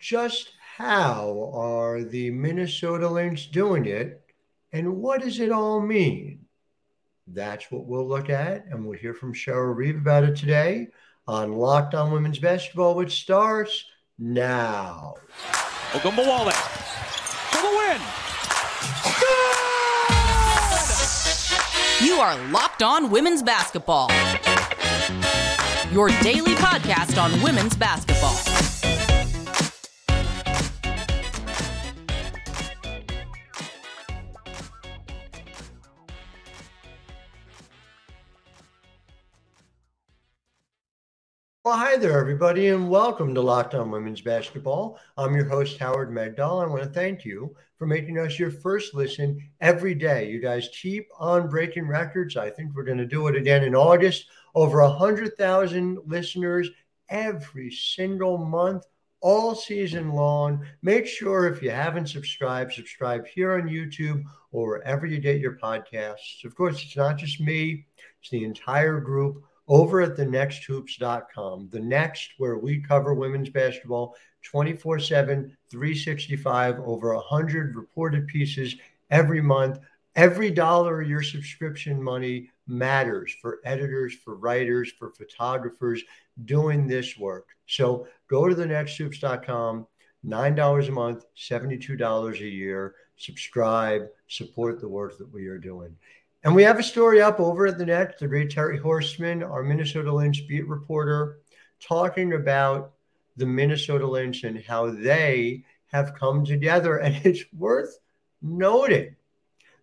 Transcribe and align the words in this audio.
just 0.00 0.52
how 0.78 1.52
are 1.54 2.02
the 2.02 2.30
Minnesota 2.30 3.08
Lynx 3.08 3.46
doing 3.46 3.84
it 3.84 4.22
and 4.72 4.96
what 4.96 5.20
does 5.20 5.38
it 5.40 5.52
all 5.52 5.80
mean? 5.80 6.46
That's 7.26 7.70
what 7.70 7.84
we'll 7.86 8.08
look 8.08 8.30
at, 8.30 8.64
and 8.66 8.84
we'll 8.84 8.98
hear 8.98 9.14
from 9.14 9.34
Cheryl 9.34 9.76
Reeve 9.76 9.96
about 9.96 10.24
it 10.24 10.36
today 10.36 10.88
on 11.28 11.52
Locked 11.52 11.94
On 11.94 12.10
Women's 12.10 12.38
Basketball, 12.38 12.96
which 12.96 13.20
starts 13.20 13.84
now. 14.18 15.14
Ogunbowale 15.92 16.52
for 17.50 17.62
the 17.62 17.68
win. 17.68 18.00
Good! 22.00 22.06
You 22.06 22.14
are 22.20 22.36
Locked 22.50 22.82
On 22.82 23.10
Women's 23.10 23.42
Basketball, 23.42 24.10
your 25.92 26.08
daily 26.22 26.54
podcast 26.54 27.22
on 27.22 27.42
women's 27.42 27.76
basketball. 27.76 28.49
Well, 41.62 41.76
hi 41.76 41.98
there, 41.98 42.18
everybody, 42.18 42.68
and 42.68 42.88
welcome 42.88 43.34
to 43.34 43.42
Locked 43.42 43.74
On 43.74 43.90
Women's 43.90 44.22
Basketball. 44.22 44.98
I'm 45.18 45.34
your 45.34 45.44
host, 45.44 45.76
Howard 45.76 46.08
Megdal. 46.08 46.64
I 46.64 46.66
want 46.66 46.82
to 46.82 46.88
thank 46.88 47.22
you 47.22 47.54
for 47.76 47.86
making 47.86 48.18
us 48.18 48.38
your 48.38 48.50
first 48.50 48.94
listen 48.94 49.38
every 49.60 49.94
day. 49.94 50.30
You 50.30 50.40
guys 50.40 50.70
keep 50.72 51.06
on 51.18 51.50
breaking 51.50 51.86
records. 51.86 52.38
I 52.38 52.48
think 52.48 52.74
we're 52.74 52.84
going 52.84 52.96
to 52.96 53.04
do 53.04 53.26
it 53.26 53.36
again 53.36 53.62
in 53.62 53.74
August. 53.74 54.24
Over 54.54 54.80
100,000 54.80 55.98
listeners 56.06 56.70
every 57.10 57.70
single 57.70 58.38
month, 58.38 58.86
all 59.20 59.54
season 59.54 60.12
long. 60.12 60.64
Make 60.80 61.06
sure 61.06 61.46
if 61.46 61.62
you 61.62 61.72
haven't 61.72 62.08
subscribed, 62.08 62.72
subscribe 62.72 63.26
here 63.26 63.52
on 63.52 63.68
YouTube 63.68 64.24
or 64.50 64.66
wherever 64.66 65.04
you 65.04 65.18
get 65.18 65.40
your 65.40 65.58
podcasts. 65.58 66.42
Of 66.42 66.54
course, 66.54 66.82
it's 66.82 66.96
not 66.96 67.18
just 67.18 67.38
me, 67.38 67.84
it's 68.18 68.30
the 68.30 68.44
entire 68.44 68.98
group 68.98 69.44
over 69.70 70.00
at 70.02 70.16
the 70.16 70.26
nexthoops.com. 70.26 71.68
The 71.70 71.78
Next, 71.78 72.32
where 72.38 72.58
we 72.58 72.80
cover 72.80 73.14
women's 73.14 73.48
basketball 73.48 74.16
24 74.42 74.98
7, 74.98 75.56
365, 75.70 76.80
over 76.80 77.14
100 77.14 77.76
reported 77.76 78.26
pieces 78.26 78.74
every 79.10 79.40
month. 79.40 79.78
Every 80.16 80.50
dollar 80.50 81.00
of 81.00 81.08
your 81.08 81.22
subscription 81.22 82.02
money 82.02 82.50
matters 82.66 83.32
for 83.40 83.60
editors, 83.64 84.12
for 84.12 84.34
writers, 84.34 84.92
for 84.98 85.12
photographers 85.12 86.02
doing 86.44 86.88
this 86.88 87.16
work. 87.16 87.46
So 87.66 88.08
go 88.28 88.48
to 88.48 88.54
the 88.56 88.64
nexthoops.com, 88.64 89.86
$9 90.26 90.88
a 90.88 90.90
month, 90.90 91.24
$72 91.36 92.40
a 92.40 92.44
year. 92.44 92.96
Subscribe, 93.16 94.08
support 94.26 94.80
the 94.80 94.88
work 94.88 95.16
that 95.18 95.32
we 95.32 95.46
are 95.46 95.58
doing. 95.58 95.94
And 96.42 96.54
we 96.54 96.62
have 96.62 96.78
a 96.78 96.82
story 96.82 97.20
up 97.20 97.38
over 97.38 97.66
at 97.66 97.76
the 97.76 97.84
net, 97.84 98.18
the 98.18 98.26
great 98.26 98.50
Terry 98.50 98.78
Horseman, 98.78 99.42
our 99.42 99.62
Minnesota 99.62 100.12
Lynx 100.12 100.40
beat 100.40 100.66
reporter, 100.66 101.40
talking 101.80 102.32
about 102.32 102.92
the 103.36 103.44
Minnesota 103.44 104.06
Lynx 104.06 104.44
and 104.44 104.62
how 104.62 104.90
they 104.90 105.64
have 105.88 106.14
come 106.14 106.44
together. 106.44 106.98
And 106.98 107.14
it's 107.24 107.44
worth 107.52 107.98
noting 108.40 109.16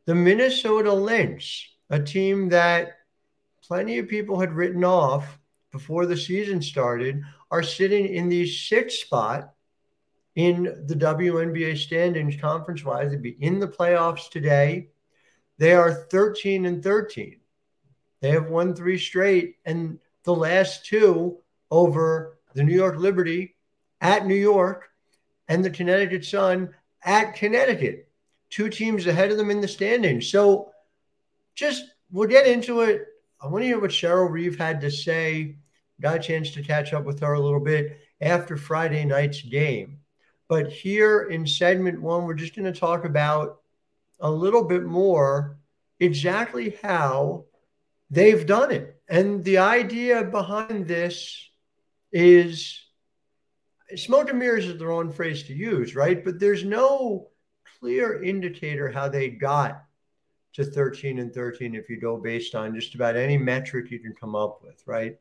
the 0.05 0.16
Minnesota 0.16 0.94
Lynx, 0.94 1.67
a 1.89 1.99
team 2.02 2.49
that 2.49 2.97
plenty 3.61 3.99
of 3.99 4.08
people 4.08 4.39
had 4.39 4.53
written 4.53 4.83
off 4.83 5.38
before 5.71 6.05
the 6.05 6.17
season 6.17 6.61
started, 6.61 7.21
are 7.52 7.61
sitting 7.61 8.08
in 8.08 8.30
the 8.30 8.47
sixth 8.47 8.99
spot 8.99 9.53
in 10.36 10.64
the 10.88 10.95
WNBA 10.95 11.77
standings 11.77 12.39
conference 12.39 12.83
wise. 12.83 13.11
They'd 13.11 13.21
be 13.21 13.38
in 13.42 13.59
the 13.59 13.67
playoffs 13.67 14.30
today. 14.30 14.89
They 15.58 15.73
are 15.73 15.91
13 15.91 16.66
and 16.66 16.83
13. 16.83 17.39
They 18.21 18.32
have 18.32 18.49
won 18.49 18.76
three 18.76 18.98
straight, 18.98 19.58
and 19.65 19.99
the 20.23 20.36
last 20.36 20.86
two 20.86 21.37
over 21.71 22.37
the 22.54 22.64
New 22.64 22.76
York 22.76 22.98
Liberty 22.98 23.55
at 24.02 24.26
New 24.26 24.36
York 24.36 24.89
and 25.48 25.64
the 25.64 25.70
Connecticut 25.70 26.26
Sun 26.26 26.73
at 27.04 27.36
Connecticut. 27.36 28.08
Two 28.49 28.70
teams 28.70 29.08
ahead 29.08 29.32
of 29.32 29.37
them 29.37 29.52
in 29.52 29.61
the 29.61 29.67
standings. 29.67 30.30
So 30.30 30.71
just 31.55 31.86
we'll 32.11 32.27
get 32.27 32.48
into 32.48 32.82
it. 32.82 33.05
I 33.42 33.48
want 33.48 33.64
to 33.64 33.67
hear 33.67 33.80
what 33.80 33.92
Cheryl 33.92 34.30
Reeve 34.30 34.58
had 34.58 34.82
to 34.82 34.92
say. 34.92 35.55
Got 36.02 36.17
a 36.17 36.20
chance 36.20 36.52
to 36.52 36.64
catch 36.64 36.93
up 36.93 37.05
with 37.05 37.20
her 37.20 37.33
a 37.33 37.39
little 37.39 37.59
bit 37.59 37.99
after 38.21 38.58
Friday 38.58 39.05
night's 39.05 39.42
game. 39.42 39.99
But 40.48 40.71
here 40.71 41.23
in 41.23 41.45
segment 41.45 42.02
one, 42.02 42.23
we're 42.23 42.33
just 42.33 42.55
going 42.55 42.71
to 42.71 42.80
talk 42.80 43.03
about 43.03 43.61
a 44.20 44.30
little 44.30 44.64
bit 44.64 44.83
more 44.83 45.58
exactly 46.00 46.78
how 46.82 47.45
they've 48.10 48.45
done 48.45 48.72
it. 48.72 49.00
And 49.10 49.44
the 49.44 49.60
idea 49.60 50.23
behind 50.23 50.88
this 50.88 51.50
is 52.11 52.80
smoke 53.95 54.30
and 54.30 54.39
mirrors 54.39 54.66
is 54.66 54.77
the 54.77 54.86
wrong 54.86 55.11
phrase 55.11 55.44
to 55.44 55.54
use, 55.54 55.95
right? 55.95 56.23
But 56.23 56.39
there's 56.39 56.64
no 56.64 57.30
clear 57.80 58.22
indicator 58.22 58.92
how 58.92 59.08
they 59.08 59.30
got 59.30 59.83
to 60.54 60.66
13 60.66 61.20
and 61.20 61.33
13 61.33 61.76
if 61.76 61.89
you 61.89 62.00
go 62.00 62.17
based 62.17 62.56
on 62.56 62.73
just 62.73 62.95
about 62.95 63.16
any 63.16 63.38
metric 63.38 63.92
you 63.92 64.00
can 64.00 64.14
come 64.14 64.36
up 64.36 64.61
with, 64.64 64.82
right? 64.86 65.17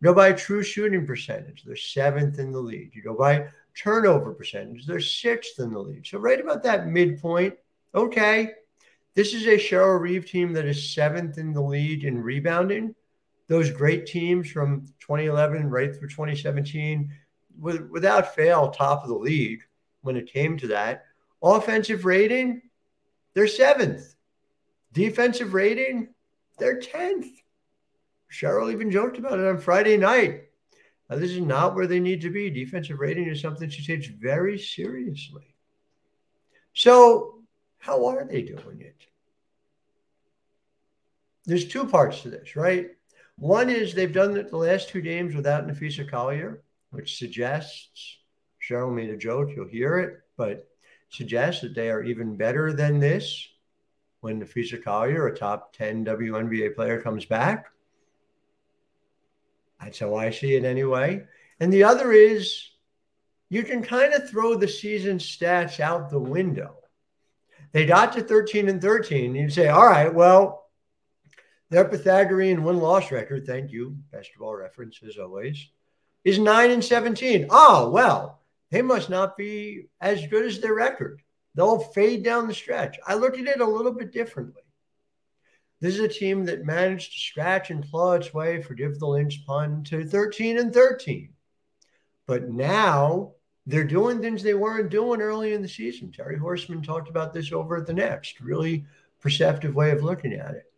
You 0.00 0.04
go 0.04 0.14
by 0.14 0.32
true 0.32 0.62
shooting 0.62 1.06
percentage, 1.06 1.64
they're 1.64 1.76
seventh 1.76 2.38
in 2.38 2.52
the 2.52 2.60
league. 2.60 2.92
You 2.94 3.02
go 3.02 3.14
by 3.14 3.48
turnover 3.76 4.32
percentage, 4.32 4.86
they're 4.86 5.00
sixth 5.00 5.58
in 5.58 5.72
the 5.72 5.78
league. 5.78 6.06
So, 6.06 6.18
right 6.18 6.40
about 6.40 6.62
that 6.62 6.86
midpoint, 6.86 7.54
Okay. 7.94 8.52
This 9.14 9.34
is 9.34 9.46
a 9.46 9.56
Cheryl 9.56 10.00
Reeve 10.00 10.26
team 10.26 10.52
that 10.52 10.66
is 10.66 10.94
seventh 10.94 11.38
in 11.38 11.52
the 11.52 11.60
league 11.60 12.04
in 12.04 12.22
rebounding. 12.22 12.94
Those 13.48 13.70
great 13.70 14.06
teams 14.06 14.50
from 14.50 14.86
2011 15.00 15.68
right 15.70 15.94
through 15.94 16.08
2017, 16.08 17.10
with, 17.58 17.88
without 17.90 18.34
fail, 18.34 18.70
top 18.70 19.02
of 19.02 19.08
the 19.08 19.16
league 19.16 19.62
when 20.02 20.16
it 20.16 20.32
came 20.32 20.56
to 20.58 20.68
that. 20.68 21.06
Offensive 21.42 22.04
rating, 22.04 22.62
they're 23.34 23.48
seventh. 23.48 24.14
Defensive 24.92 25.54
rating, 25.54 26.14
they're 26.58 26.80
10th. 26.80 27.28
Cheryl 28.30 28.72
even 28.72 28.90
joked 28.90 29.18
about 29.18 29.38
it 29.38 29.46
on 29.46 29.58
Friday 29.58 29.96
night. 29.96 30.44
Now, 31.08 31.16
this 31.16 31.30
is 31.30 31.40
not 31.40 31.74
where 31.74 31.86
they 31.86 32.00
need 32.00 32.20
to 32.20 32.30
be. 32.30 32.50
Defensive 32.50 33.00
rating 33.00 33.26
is 33.28 33.40
something 33.40 33.70
she 33.70 33.84
takes 33.84 34.06
very 34.06 34.58
seriously. 34.58 35.56
So 36.74 37.37
how 37.78 38.06
are 38.06 38.24
they 38.24 38.42
doing 38.42 38.80
it? 38.80 39.06
There's 41.46 41.66
two 41.66 41.86
parts 41.86 42.22
to 42.22 42.30
this, 42.30 42.56
right? 42.56 42.90
One 43.36 43.70
is 43.70 43.94
they've 43.94 44.12
done 44.12 44.34
the 44.34 44.56
last 44.56 44.88
two 44.88 45.00
games 45.00 45.34
without 45.34 45.66
Napheesa 45.66 46.08
Collier, 46.10 46.62
which 46.90 47.18
suggests 47.18 48.18
Cheryl 48.60 48.92
made 48.92 49.10
a 49.10 49.16
joke, 49.16 49.50
you'll 49.54 49.68
hear 49.68 49.98
it, 49.98 50.20
but 50.36 50.68
suggests 51.10 51.62
that 51.62 51.74
they 51.74 51.90
are 51.90 52.02
even 52.02 52.36
better 52.36 52.72
than 52.72 52.98
this 52.98 53.48
when 54.20 54.40
Napheesa 54.40 54.82
Collier, 54.82 55.26
a 55.26 55.36
top 55.36 55.72
10 55.72 56.04
WNBA 56.04 56.74
player, 56.74 57.00
comes 57.00 57.24
back. 57.24 57.66
That's 59.80 60.00
how 60.00 60.16
I 60.16 60.30
see 60.30 60.56
it 60.56 60.64
anyway. 60.64 61.24
And 61.60 61.72
the 61.72 61.84
other 61.84 62.12
is 62.12 62.70
you 63.48 63.62
can 63.62 63.82
kind 63.82 64.12
of 64.12 64.28
throw 64.28 64.54
the 64.56 64.68
season 64.68 65.18
stats 65.18 65.80
out 65.80 66.10
the 66.10 66.18
window 66.18 66.76
they 67.72 67.86
got 67.86 68.12
to 68.14 68.22
13 68.22 68.68
and 68.68 68.80
13. 68.80 69.34
You'd 69.34 69.52
say, 69.52 69.68
all 69.68 69.86
right, 69.86 70.12
well, 70.12 70.66
their 71.70 71.84
Pythagorean 71.84 72.64
win 72.64 72.78
loss 72.78 73.10
record, 73.12 73.46
thank 73.46 73.70
you, 73.70 73.96
basketball 74.10 74.54
reference 74.54 75.00
as 75.06 75.18
always, 75.18 75.68
is 76.24 76.38
9 76.38 76.70
and 76.70 76.84
17. 76.84 77.46
Oh, 77.50 77.90
well, 77.90 78.40
they 78.70 78.82
must 78.82 79.10
not 79.10 79.36
be 79.36 79.88
as 80.00 80.26
good 80.26 80.46
as 80.46 80.60
their 80.60 80.74
record. 80.74 81.22
They'll 81.54 81.78
fade 81.78 82.24
down 82.24 82.46
the 82.46 82.54
stretch. 82.54 82.98
I 83.06 83.14
look 83.14 83.38
at 83.38 83.46
it 83.46 83.60
a 83.60 83.66
little 83.66 83.92
bit 83.92 84.12
differently. 84.12 84.62
This 85.80 85.94
is 85.94 86.00
a 86.00 86.08
team 86.08 86.44
that 86.46 86.64
managed 86.64 87.12
to 87.12 87.18
scratch 87.18 87.70
and 87.70 87.88
claw 87.88 88.14
its 88.14 88.34
way, 88.34 88.60
forgive 88.60 88.98
the 88.98 89.06
Lynx 89.06 89.36
pun, 89.36 89.84
to 89.84 90.04
13 90.04 90.58
and 90.58 90.72
13. 90.72 91.30
But 92.26 92.50
now 92.50 93.32
they're 93.68 93.84
doing 93.84 94.22
things 94.22 94.42
they 94.42 94.54
weren't 94.54 94.88
doing 94.88 95.20
early 95.20 95.52
in 95.52 95.60
the 95.60 95.68
season. 95.68 96.10
Terry 96.10 96.38
Horseman 96.38 96.80
talked 96.80 97.10
about 97.10 97.34
this 97.34 97.52
over 97.52 97.76
at 97.76 97.86
the 97.86 97.92
Next, 97.92 98.40
really 98.40 98.86
perceptive 99.20 99.74
way 99.74 99.90
of 99.90 100.02
looking 100.02 100.32
at 100.32 100.54
it. 100.54 100.72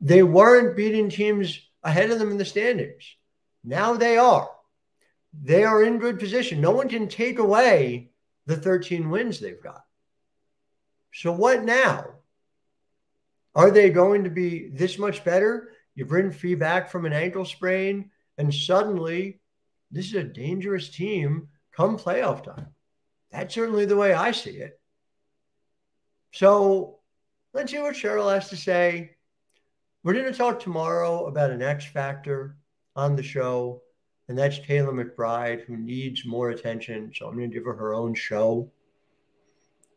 They 0.00 0.24
weren't 0.24 0.76
beating 0.76 1.08
teams 1.08 1.60
ahead 1.84 2.10
of 2.10 2.18
them 2.18 2.32
in 2.32 2.38
the 2.38 2.44
standings. 2.44 3.04
Now 3.62 3.94
they 3.94 4.18
are. 4.18 4.50
They 5.40 5.62
are 5.62 5.84
in 5.84 6.00
good 6.00 6.18
position. 6.18 6.60
No 6.60 6.72
one 6.72 6.88
can 6.88 7.06
take 7.06 7.38
away 7.38 8.10
the 8.46 8.56
13 8.56 9.08
wins 9.08 9.38
they've 9.38 9.62
got. 9.62 9.84
So, 11.14 11.30
what 11.30 11.62
now? 11.62 12.06
Are 13.54 13.70
they 13.70 13.90
going 13.90 14.24
to 14.24 14.30
be 14.30 14.68
this 14.68 14.98
much 14.98 15.22
better? 15.24 15.70
You 15.94 16.06
bring 16.06 16.32
Phee 16.32 16.56
back 16.56 16.90
from 16.90 17.06
an 17.06 17.12
ankle 17.12 17.44
sprain, 17.44 18.10
and 18.36 18.52
suddenly 18.52 19.38
this 19.92 20.06
is 20.06 20.14
a 20.14 20.24
dangerous 20.24 20.88
team 20.88 21.48
come 21.74 21.98
playoff 21.98 22.44
time. 22.44 22.68
That's 23.30 23.54
certainly 23.54 23.86
the 23.86 23.96
way 23.96 24.12
I 24.12 24.32
see 24.32 24.50
it. 24.50 24.78
So 26.32 26.98
let's 27.52 27.72
hear 27.72 27.82
what 27.82 27.94
Cheryl 27.94 28.32
has 28.32 28.48
to 28.50 28.56
say. 28.56 29.16
We're 30.04 30.14
going 30.14 30.30
to 30.30 30.36
talk 30.36 30.60
tomorrow 30.60 31.26
about 31.26 31.50
an 31.50 31.62
X 31.62 31.84
factor 31.84 32.56
on 32.96 33.16
the 33.16 33.22
show, 33.22 33.82
and 34.28 34.36
that's 34.36 34.58
Kayla 34.58 34.92
McBride, 34.92 35.62
who 35.64 35.76
needs 35.76 36.24
more 36.24 36.50
attention. 36.50 37.12
So 37.14 37.26
I'm 37.26 37.36
going 37.36 37.50
to 37.50 37.54
give 37.54 37.64
her 37.64 37.74
her 37.74 37.94
own 37.94 38.14
show. 38.14 38.70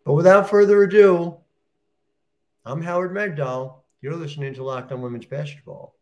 But 0.05 0.13
without 0.13 0.49
further 0.49 0.83
ado, 0.83 1.37
I'm 2.65 2.81
Howard 2.81 3.11
Megdal. 3.11 3.81
You're 4.01 4.15
listening 4.15 4.53
to 4.53 4.63
Locked 4.63 4.91
On 4.91 5.01
Women's 5.01 5.25
Basketball. 5.25 5.95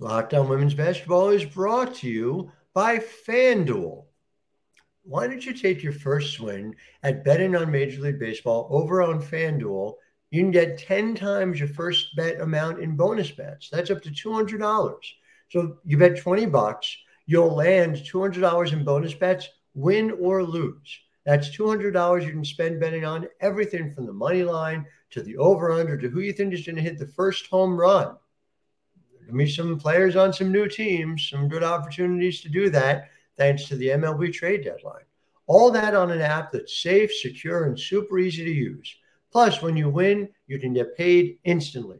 Locked 0.00 0.32
On 0.32 0.48
Women's 0.48 0.74
Basketball 0.74 1.30
is 1.30 1.44
brought 1.44 1.92
to 1.96 2.08
you 2.08 2.52
by 2.72 2.98
FanDuel. 2.98 4.04
Why 5.02 5.26
don't 5.26 5.44
you 5.44 5.52
take 5.52 5.82
your 5.82 5.92
first 5.92 6.34
swing 6.34 6.76
at 7.02 7.24
betting 7.24 7.56
on 7.56 7.72
Major 7.72 8.02
League 8.02 8.20
Baseball 8.20 8.68
over 8.70 9.02
on 9.02 9.20
FanDuel? 9.20 9.94
You 10.30 10.42
can 10.42 10.52
get 10.52 10.78
10 10.78 11.16
times 11.16 11.58
your 11.58 11.68
first 11.70 12.14
bet 12.14 12.40
amount 12.40 12.78
in 12.78 12.96
bonus 12.96 13.32
bets. 13.32 13.70
That's 13.70 13.90
up 13.90 14.00
to 14.02 14.10
$200. 14.10 14.94
So 15.48 15.78
you 15.84 15.98
bet 15.98 16.16
20 16.16 16.46
bucks, 16.46 16.96
you'll 17.26 17.56
land 17.56 17.96
$200 17.96 18.72
in 18.72 18.84
bonus 18.84 19.14
bets, 19.14 19.48
win 19.74 20.12
or 20.20 20.44
lose. 20.44 21.00
That's 21.26 21.48
$200 21.56 22.24
you 22.24 22.30
can 22.30 22.44
spend 22.44 22.78
betting 22.78 23.04
on 23.04 23.26
everything 23.40 23.92
from 23.92 24.06
the 24.06 24.12
money 24.12 24.44
line 24.44 24.86
to 25.10 25.22
the 25.22 25.38
over 25.38 25.72
under 25.72 25.98
to 25.98 26.08
who 26.08 26.20
you 26.20 26.32
think 26.32 26.54
is 26.54 26.64
going 26.64 26.76
to 26.76 26.82
hit 26.82 26.98
the 26.98 27.08
first 27.08 27.48
home 27.48 27.76
run. 27.76 28.14
Me 29.30 29.46
some 29.46 29.78
players 29.78 30.16
on 30.16 30.32
some 30.32 30.50
new 30.50 30.68
teams, 30.68 31.28
some 31.28 31.48
good 31.48 31.62
opportunities 31.62 32.40
to 32.40 32.48
do 32.48 32.70
that 32.70 33.10
thanks 33.38 33.64
to 33.66 33.76
the 33.76 33.88
MLB 33.88 34.32
trade 34.32 34.64
deadline. 34.64 35.04
All 35.46 35.70
that 35.70 35.94
on 35.94 36.10
an 36.10 36.20
app 36.20 36.52
that's 36.52 36.82
safe, 36.82 37.10
secure, 37.12 37.64
and 37.64 37.78
super 37.78 38.18
easy 38.18 38.44
to 38.44 38.50
use. 38.50 38.94
Plus, 39.32 39.62
when 39.62 39.76
you 39.76 39.88
win, 39.88 40.28
you 40.46 40.58
can 40.58 40.74
get 40.74 40.96
paid 40.96 41.38
instantly. 41.44 41.98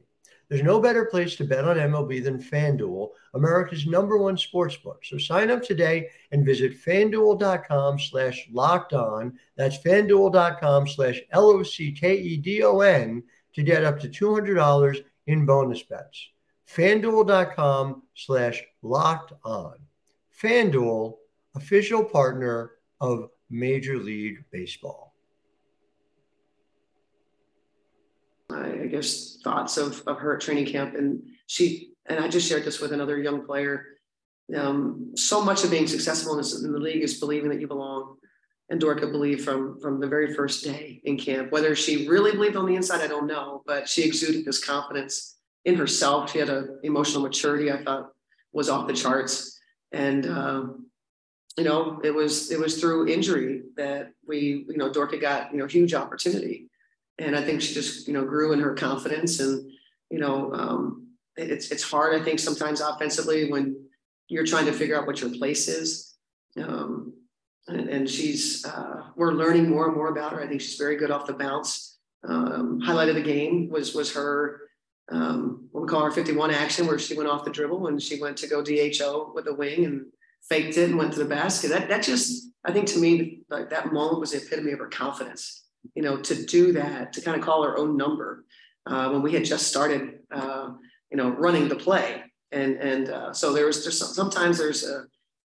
There's 0.49 0.63
no 0.63 0.81
better 0.81 1.05
place 1.05 1.37
to 1.37 1.45
bet 1.45 1.67
on 1.67 1.77
MLB 1.77 2.25
than 2.25 2.43
FanDuel, 2.43 3.11
America's 3.35 3.87
number 3.87 4.17
one 4.17 4.37
sports 4.39 4.77
book. 4.77 5.05
So 5.05 5.19
sign 5.19 5.51
up 5.51 5.63
today 5.63 6.09
and 6.33 6.45
visit 6.45 6.83
fanduel.com 6.83 7.99
slash 7.99 8.49
locked 8.51 8.95
on. 8.95 9.39
That's 9.57 9.79
fanduel.com 9.79 10.89
slash 10.89 11.21
L 11.33 11.51
O 11.51 11.63
C 11.63 11.93
K 11.93 12.17
E 12.17 12.39
D 12.39 12.63
O 12.63 12.81
N 12.81 13.23
to 13.55 13.63
get 13.63 13.85
up 13.85 14.01
to 14.01 14.09
$200 14.09 15.05
in 15.27 15.45
bonus 15.45 15.83
bets 15.83 16.31
fanduel.com 16.69 18.03
slash 18.15 18.63
locked 18.83 19.33
on. 19.45 19.75
FanDuel, 20.41 21.15
official 21.55 22.05
partner 22.05 22.73
of 23.01 23.31
Major 23.51 23.99
League 23.99 24.45
Baseball. 24.53 25.15
I, 28.51 28.87
guess 28.87 29.39
thoughts 29.45 29.77
of, 29.77 30.03
of 30.07 30.19
her 30.19 30.35
at 30.35 30.41
training 30.41 30.65
camp 30.65 30.95
and 30.95 31.23
she 31.47 31.93
and 32.07 32.19
I 32.19 32.29
just 32.29 32.49
shared 32.49 32.65
this 32.65 32.81
with 32.81 32.93
another 32.93 33.19
young 33.19 33.45
player. 33.45 33.99
Um, 34.57 35.13
so 35.15 35.45
much 35.45 35.63
of 35.63 35.71
being 35.71 35.87
successful 35.87 36.33
in, 36.33 36.39
this, 36.39 36.63
in 36.63 36.73
the 36.73 36.79
league 36.79 37.03
is 37.03 37.21
believing 37.21 37.51
that 37.51 37.61
you 37.61 37.67
belong. 37.67 38.17
And 38.71 38.81
Dorka 38.81 39.13
believed 39.13 39.45
from 39.45 39.79
from 39.81 40.01
the 40.01 40.07
very 40.07 40.35
first 40.35 40.65
day 40.65 41.03
in 41.05 41.19
camp. 41.19 41.53
Whether 41.53 41.75
she 41.75 42.09
really 42.09 42.33
believed 42.33 42.57
on 42.57 42.67
the 42.67 42.75
inside, 42.75 43.03
I 43.03 43.07
don't 43.07 43.27
know, 43.27 43.63
but 43.67 43.89
she 43.89 44.05
exuded 44.05 44.45
this 44.45 44.65
confidence 44.65 45.38
in 45.69 45.75
herself. 45.77 46.33
She 46.33 46.39
had 46.39 46.49
an 46.49 46.81
emotional 46.83 47.23
maturity 47.23 47.71
I 47.71 47.83
thought 47.85 48.13
was 48.53 48.69
off 48.69 48.89
the 48.89 48.95
charts, 48.95 49.61
and 49.93 50.27
um, 50.27 50.87
you 51.57 51.65
know 51.65 52.01
it 52.03 52.13
was 52.15 52.51
it 52.51 52.59
was 52.59 52.81
through 52.81 53.09
injury 53.09 53.63
that 53.77 54.13
we 54.27 54.65
you 54.69 54.77
know 54.77 54.91
Dorka 54.91 55.21
got 55.21 55.53
you 55.53 55.59
know 55.59 55.67
huge 55.67 55.95
opportunity, 55.95 56.69
and 57.19 57.37
I 57.37 57.43
think 57.45 57.61
she 57.61 57.75
just 57.75 58.09
you 58.09 58.15
know 58.15 58.25
grew 58.25 58.53
in 58.53 58.61
her 58.61 58.75
confidence 58.75 59.41
and 59.41 59.71
you 60.11 60.19
know 60.19 60.53
um, 60.55 61.09
it's 61.37 61.71
it's 61.71 61.83
hard 61.83 62.21
I 62.21 62.25
think 62.25 62.39
sometimes 62.39 62.81
offensively 62.81 63.51
when 63.51 63.77
you're 64.29 64.47
trying 64.47 64.67
to 64.67 64.73
figure 64.73 64.99
out 64.99 65.07
what 65.07 65.21
your 65.21 65.31
place 65.31 65.69
is. 65.69 66.15
Um, 66.57 67.15
and, 67.69 67.89
and 67.89 68.09
she's 68.09 68.65
uh, 68.65 69.03
we're 69.15 69.33
learning 69.33 69.69
more 69.69 69.87
and 69.87 69.95
more 69.95 70.09
about 70.09 70.33
her. 70.33 70.43
I 70.43 70.47
think 70.47 70.63
she's 70.63 70.77
very 70.77 70.97
good 70.97 71.11
off 71.11 71.27
the 71.27 71.35
bounce. 71.35 71.99
Um, 72.27 72.81
highlight 72.81 73.11
of 73.11 73.15
the 73.15 73.23
game 73.23 73.69
was 73.69 73.95
was 73.95 74.13
her 74.15 74.68
um, 75.11 75.69
what 75.73 75.83
we 75.83 75.89
call 75.89 76.03
our 76.03 76.11
51 76.11 76.51
action, 76.51 76.87
where 76.87 76.99
she 76.99 77.17
went 77.17 77.29
off 77.29 77.45
the 77.45 77.51
dribble 77.51 77.87
and 77.87 78.03
she 78.03 78.21
went 78.21 78.37
to 78.39 78.47
go 78.47 78.63
DHO 78.63 79.33
with 79.35 79.47
a 79.47 79.55
wing 79.55 79.85
and 79.85 80.07
faked 80.49 80.77
it 80.77 80.91
and 80.91 80.99
went 80.99 81.13
to 81.15 81.19
the 81.19 81.25
basket. 81.25 81.69
That 81.69 81.89
that 81.89 82.03
just, 82.03 82.51
I 82.65 82.73
think 82.73 82.87
to 82.89 82.99
me, 82.99 83.41
like 83.49 83.71
that 83.71 83.93
moment 83.93 84.21
was 84.21 84.33
the 84.33 84.39
epitome 84.39 84.73
of 84.73 84.79
her 84.79 84.89
confidence. 84.89 85.65
You 85.95 86.03
know, 86.03 86.19
to 86.19 86.45
do 86.45 86.73
that, 86.73 87.13
to 87.15 87.21
kind 87.21 87.39
of 87.39 87.45
call 87.45 87.63
her 87.63 87.79
own 87.79 87.97
number 87.97 88.45
uh, 88.87 89.11
when 89.11 89.23
we 89.23 89.33
had 89.33 89.45
just 89.45 89.69
started, 89.69 90.19
uh, 90.31 90.71
you 91.11 91.17
know, 91.17 91.31
running 91.31 91.69
the 91.69 91.77
play. 91.77 92.23
And 92.53 92.77
and 92.77 93.09
uh, 93.09 93.33
so 93.33 93.53
there 93.53 93.67
was 93.67 93.85
just 93.85 94.15
sometimes 94.15 94.59
there's 94.59 94.85
a, 94.85 95.05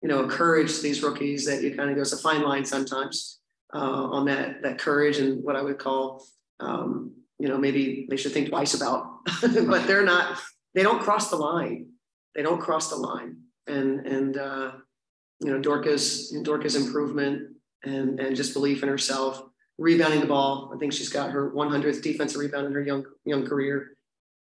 you 0.02 0.08
know, 0.08 0.24
a 0.24 0.28
courage 0.28 0.76
to 0.76 0.82
these 0.82 1.02
rookies 1.02 1.44
that 1.46 1.62
you 1.62 1.74
kind 1.74 1.90
of 1.90 1.96
goes 1.96 2.12
a 2.12 2.18
fine 2.18 2.42
line 2.42 2.64
sometimes 2.64 3.40
uh, 3.74 3.78
on 3.78 4.26
that 4.26 4.62
that 4.62 4.78
courage 4.78 5.18
and 5.18 5.42
what 5.42 5.56
I 5.56 5.62
would 5.62 5.78
call 5.78 6.24
um, 6.60 7.12
you 7.42 7.48
know 7.48 7.58
maybe 7.58 8.06
they 8.08 8.16
should 8.16 8.30
think 8.30 8.50
twice 8.50 8.72
about 8.74 9.18
but 9.42 9.86
they're 9.88 10.04
not 10.04 10.38
they 10.74 10.84
don't 10.84 11.02
cross 11.02 11.28
the 11.28 11.36
line. 11.36 11.88
They 12.36 12.42
don't 12.42 12.60
cross 12.60 12.88
the 12.88 12.96
line. 12.96 13.38
And 13.66 14.06
and 14.06 14.36
uh, 14.36 14.72
you 15.40 15.50
know 15.50 15.60
dorka's 15.60 16.32
dorka's 16.44 16.76
improvement 16.76 17.56
and 17.82 18.20
and 18.20 18.36
just 18.36 18.54
belief 18.54 18.84
in 18.84 18.88
herself 18.88 19.42
rebounding 19.76 20.20
the 20.20 20.26
ball. 20.26 20.70
I 20.72 20.78
think 20.78 20.92
she's 20.92 21.08
got 21.08 21.32
her 21.32 21.50
100th 21.50 22.00
defensive 22.02 22.38
rebound 22.38 22.66
in 22.66 22.72
her 22.72 22.82
young 22.82 23.04
young 23.24 23.44
career. 23.44 23.96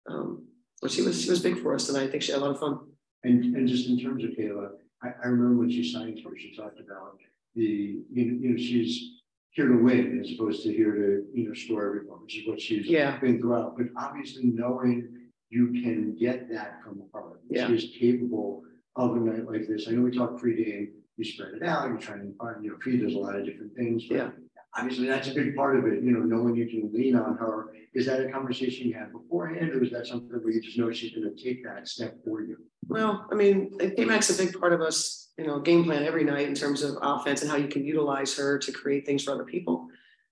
Um, 0.09 0.47
but 0.81 0.91
she 0.91 1.03
was 1.03 1.23
she 1.23 1.29
was 1.29 1.41
big 1.41 1.61
for 1.63 1.75
us 1.75 1.87
tonight. 1.87 2.05
I 2.05 2.11
think 2.11 2.23
she 2.23 2.33
had 2.33 2.41
a 2.41 2.45
lot 2.45 2.53
of 2.53 2.61
fun. 2.61 2.81
And 3.25 3.57
and 3.57 3.69
just 3.69 3.89
in 3.89 3.99
terms 4.01 4.25
of 4.25 4.31
kayla 4.31 4.71
i, 5.03 5.09
I 5.23 5.27
remember 5.27 5.59
when 5.61 5.71
she 5.71 5.85
signed 5.93 6.21
for 6.23 6.37
she 6.39 6.57
talked 6.57 6.81
about 6.81 7.19
the 7.55 8.01
you 8.11 8.25
know, 8.25 8.39
you 8.41 8.49
know 8.51 8.57
she's 8.57 9.16
here 9.57 9.69
to 9.69 9.77
win 9.79 10.21
as 10.23 10.31
opposed 10.35 10.63
to 10.63 10.71
here 10.73 10.93
to, 10.95 11.25
you 11.33 11.49
know, 11.49 11.55
score 11.55 11.87
everyone, 11.87 12.21
which 12.23 12.39
is 12.39 12.47
what 12.47 12.61
she's 12.61 12.87
Yeah. 12.87 13.19
been 13.19 13.41
throughout. 13.41 13.75
But 13.79 13.87
obviously 13.97 14.45
knowing 14.45 15.09
you 15.49 15.69
can 15.83 16.15
get 16.15 16.51
that 16.51 16.83
from 16.85 17.03
her. 17.15 17.41
Yeah. 17.49 17.69
She 17.69 17.75
is 17.75 17.97
capable 17.99 18.65
of 18.97 19.17
a 19.17 19.21
night 19.21 19.47
like 19.47 19.67
this. 19.67 19.89
I 19.89 19.93
know 19.93 20.03
we 20.03 20.11
talked 20.11 20.43
pregame, 20.43 20.91
you 21.17 21.25
spread 21.25 21.55
it 21.55 21.63
out, 21.63 21.89
you're 21.89 21.97
trying 21.99 22.31
to 22.31 22.37
find, 22.37 22.63
you 22.63 22.71
know, 22.73 22.77
pre 22.79 22.99
does 22.99 23.15
a 23.15 23.19
lot 23.19 23.35
of 23.35 23.47
different 23.47 23.75
things. 23.75 24.07
but 24.07 24.15
Yeah. 24.17 24.31
Obviously, 24.79 25.07
that's 25.07 25.29
a 25.29 25.35
big 25.35 25.57
part 25.57 25.79
of 25.79 25.87
it, 25.87 26.03
you 26.03 26.11
know, 26.11 26.21
knowing 26.21 26.55
you 26.55 26.67
can 26.67 26.93
lean 26.93 27.17
on 27.17 27.37
her. 27.39 27.75
Is 27.95 28.05
that 28.07 28.21
a 28.21 28.31
conversation 28.31 28.89
you 28.89 28.95
had 28.95 29.11
beforehand, 29.11 29.71
or 29.71 29.83
is 29.83 29.91
that 29.91 30.07
something 30.07 30.29
where 30.29 30.53
you 30.53 30.61
just 30.61 30.79
know 30.79 30.93
she's 30.93 31.13
gonna 31.13 31.35
take 31.35 31.65
that 31.65 31.89
step 31.89 32.17
for 32.25 32.43
you? 32.43 32.59
Well, 32.89 33.27
I 33.33 33.35
mean, 33.35 33.77
K-Mac's 33.79 34.39
a 34.39 34.45
big 34.45 34.59
part 34.59 34.73
of 34.73 34.83
us, 34.83 35.33
you 35.39 35.47
know, 35.47 35.61
game 35.61 35.85
plan 35.85 36.05
every 36.05 36.25
night 36.25 36.47
in 36.47 36.55
terms 36.55 36.83
of 36.83 36.97
offense 37.01 37.41
and 37.43 37.51
how 37.51 37.57
you 37.57 37.69
can 37.69 37.85
utilize 37.85 38.37
her 38.37 38.59
to 38.59 38.73
create 38.73 39.07
things 39.07 39.25
for 39.25 39.33
other 39.33 39.45
people, 39.45 39.89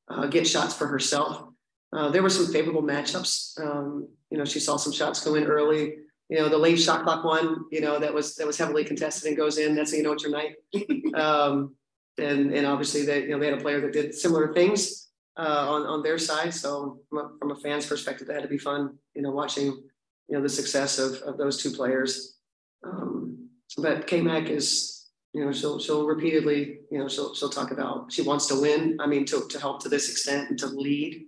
uh, 0.08 0.26
get 0.26 0.46
shots 0.46 0.74
for 0.74 0.86
herself. 0.86 1.48
Uh, 1.92 2.10
there 2.10 2.22
were 2.22 2.30
some 2.30 2.52
favorable 2.52 2.82
matchups. 2.82 3.58
Um, 3.60 4.08
you 4.30 4.36
know, 4.36 4.44
she 4.44 4.60
saw 4.60 4.76
some 4.76 4.92
shots 4.92 5.24
go 5.24 5.36
in 5.36 5.44
early. 5.44 5.94
You 6.28 6.38
know, 6.38 6.48
the 6.48 6.58
late 6.58 6.80
shot 6.80 7.04
clock 7.04 7.24
one, 7.24 7.64
you 7.70 7.80
know, 7.80 7.98
that 7.98 8.12
was 8.12 8.34
that 8.36 8.46
was 8.46 8.58
heavily 8.58 8.84
contested 8.84 9.28
and 9.28 9.36
goes 9.36 9.58
in. 9.58 9.74
That's 9.74 9.92
you 9.92 10.02
know 10.02 10.12
it's 10.12 10.24
your 10.24 10.32
night. 10.32 10.56
um, 11.14 11.74
and 12.18 12.52
and 12.52 12.66
obviously 12.66 13.04
they 13.04 13.22
you 13.22 13.30
know 13.30 13.38
they 13.38 13.46
had 13.46 13.58
a 13.58 13.62
player 13.62 13.80
that 13.80 13.92
did 13.92 14.14
similar 14.14 14.52
things 14.52 15.08
uh, 15.36 15.66
on 15.68 15.82
on 15.86 16.02
their 16.02 16.18
side. 16.18 16.54
So 16.54 17.00
from 17.08 17.18
a, 17.18 17.30
from 17.38 17.50
a 17.50 17.56
fan's 17.56 17.86
perspective, 17.86 18.26
that 18.26 18.34
had 18.34 18.42
to 18.42 18.48
be 18.48 18.58
fun. 18.58 18.98
You 19.14 19.22
know, 19.22 19.30
watching 19.30 19.66
you 19.66 20.36
know 20.36 20.42
the 20.42 20.48
success 20.48 20.98
of 20.98 21.14
of 21.22 21.38
those 21.38 21.62
two 21.62 21.70
players. 21.70 22.38
Um, 22.84 23.48
but 23.78 24.06
K-Mac 24.06 24.50
is, 24.50 25.06
you 25.32 25.44
know, 25.44 25.52
she'll 25.52 25.78
she'll 25.78 26.06
repeatedly, 26.06 26.80
you 26.90 26.98
know, 26.98 27.08
she'll 27.08 27.34
she'll 27.34 27.50
talk 27.50 27.70
about 27.70 28.12
she 28.12 28.22
wants 28.22 28.46
to 28.48 28.60
win. 28.60 28.98
I 29.00 29.06
mean, 29.06 29.24
to 29.26 29.48
to 29.48 29.60
help 29.60 29.82
to 29.82 29.88
this 29.88 30.10
extent 30.10 30.50
and 30.50 30.58
to 30.60 30.66
lead. 30.66 31.24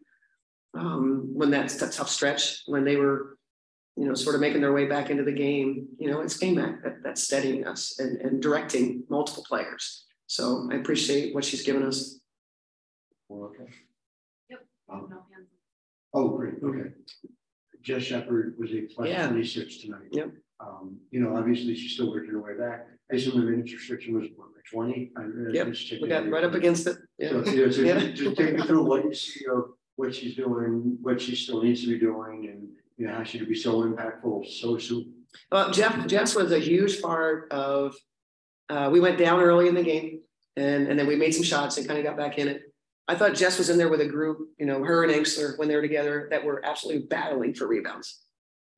Um, 0.74 1.30
when 1.32 1.50
that's 1.50 1.80
a 1.80 1.90
tough 1.90 2.10
stretch, 2.10 2.62
when 2.66 2.84
they 2.84 2.96
were, 2.96 3.38
you 3.96 4.04
know, 4.04 4.12
sort 4.12 4.34
of 4.34 4.42
making 4.42 4.60
their 4.60 4.74
way 4.74 4.84
back 4.84 5.08
into 5.08 5.24
the 5.24 5.32
game, 5.32 5.88
you 5.98 6.10
know, 6.10 6.20
it's 6.20 6.36
K-Mac 6.36 6.82
that, 6.82 7.02
that's 7.02 7.22
steadying 7.22 7.66
us 7.66 7.98
and, 7.98 8.20
and 8.20 8.42
directing 8.42 9.04
multiple 9.08 9.42
players. 9.48 10.05
So 10.26 10.68
I 10.70 10.76
appreciate 10.76 11.34
what 11.34 11.44
she's 11.44 11.62
given 11.62 11.82
us. 11.84 12.18
Okay. 13.30 13.64
Yep. 14.50 14.66
Um, 14.88 15.08
No. 15.10 15.22
Oh, 16.14 16.28
great, 16.30 16.54
okay. 16.62 16.90
Jess 17.82 18.02
Shepard 18.02 18.56
was 18.58 18.72
a 18.72 18.82
plus 18.82 19.08
Yeah. 19.08 19.28
twenty-six 19.28 19.78
tonight. 19.78 20.08
Yep. 20.12 20.32
Um, 20.60 20.98
you 21.10 21.20
know, 21.20 21.36
obviously 21.36 21.74
she's 21.74 21.92
still 21.92 22.10
working 22.10 22.30
her 22.30 22.40
way 22.40 22.56
back. 22.56 22.86
I 23.12 23.16
assume 23.16 23.38
the 23.40 23.46
minutes 23.50 23.72
restriction 23.72 24.14
was 24.18 24.28
what, 24.34 24.48
like 24.54 24.64
twenty? 24.70 25.12
I- 25.16 25.22
I 25.22 25.52
Yep, 25.52 25.68
just 25.68 25.86
checked 25.86 26.02
We 26.02 26.08
got 26.08 26.28
right 26.28 26.42
up 26.44 26.54
against 26.54 26.86
it. 26.86 26.96
Yeah. 27.18 27.30
So, 27.30 27.44
yeah, 27.50 27.70
so 27.70 27.80
Yeah. 27.82 28.00
just- 28.00 28.14
just 28.16 28.36
take 28.36 28.54
me 28.56 28.62
through 28.62 28.84
what 28.84 29.04
you 29.04 29.14
see 29.14 29.46
of 29.46 29.74
what 29.96 30.14
she's 30.14 30.34
doing, 30.34 30.98
what 31.02 31.20
she 31.20 31.36
still 31.36 31.62
needs 31.62 31.82
to 31.82 31.88
be 31.88 31.98
doing 31.98 32.48
and, 32.48 32.68
you 32.96 33.06
know, 33.06 33.14
how 33.14 33.22
she 33.24 33.38
could 33.38 33.48
be 33.48 33.54
so 33.54 33.82
impactful 33.82 34.46
so 34.46 34.76
soon. 34.78 35.12
Well, 35.52 35.70
Jeff, 35.70 36.06
Jess 36.06 36.34
was 36.34 36.52
a 36.52 36.58
huge 36.58 37.00
part 37.02 37.50
of, 37.52 37.94
uh, 38.68 38.88
we 38.92 39.00
went 39.00 39.18
down 39.18 39.40
early 39.40 39.68
in 39.68 39.74
the 39.74 39.82
game 39.82 40.20
and, 40.56 40.88
and 40.88 40.98
then 40.98 41.06
we 41.06 41.16
made 41.16 41.34
some 41.34 41.44
shots 41.44 41.76
and 41.76 41.86
kind 41.86 41.98
of 41.98 42.04
got 42.04 42.16
back 42.16 42.38
in 42.38 42.48
it. 42.48 42.62
I 43.08 43.14
thought 43.14 43.34
Jess 43.34 43.58
was 43.58 43.70
in 43.70 43.78
there 43.78 43.88
with 43.88 44.00
a 44.00 44.06
group, 44.06 44.48
you 44.58 44.66
know, 44.66 44.82
her 44.82 45.04
and 45.04 45.12
Angsler 45.12 45.56
when 45.58 45.68
they 45.68 45.76
were 45.76 45.82
together 45.82 46.28
that 46.30 46.44
were 46.44 46.64
absolutely 46.64 47.06
battling 47.06 47.54
for 47.54 47.68
rebounds. 47.68 48.22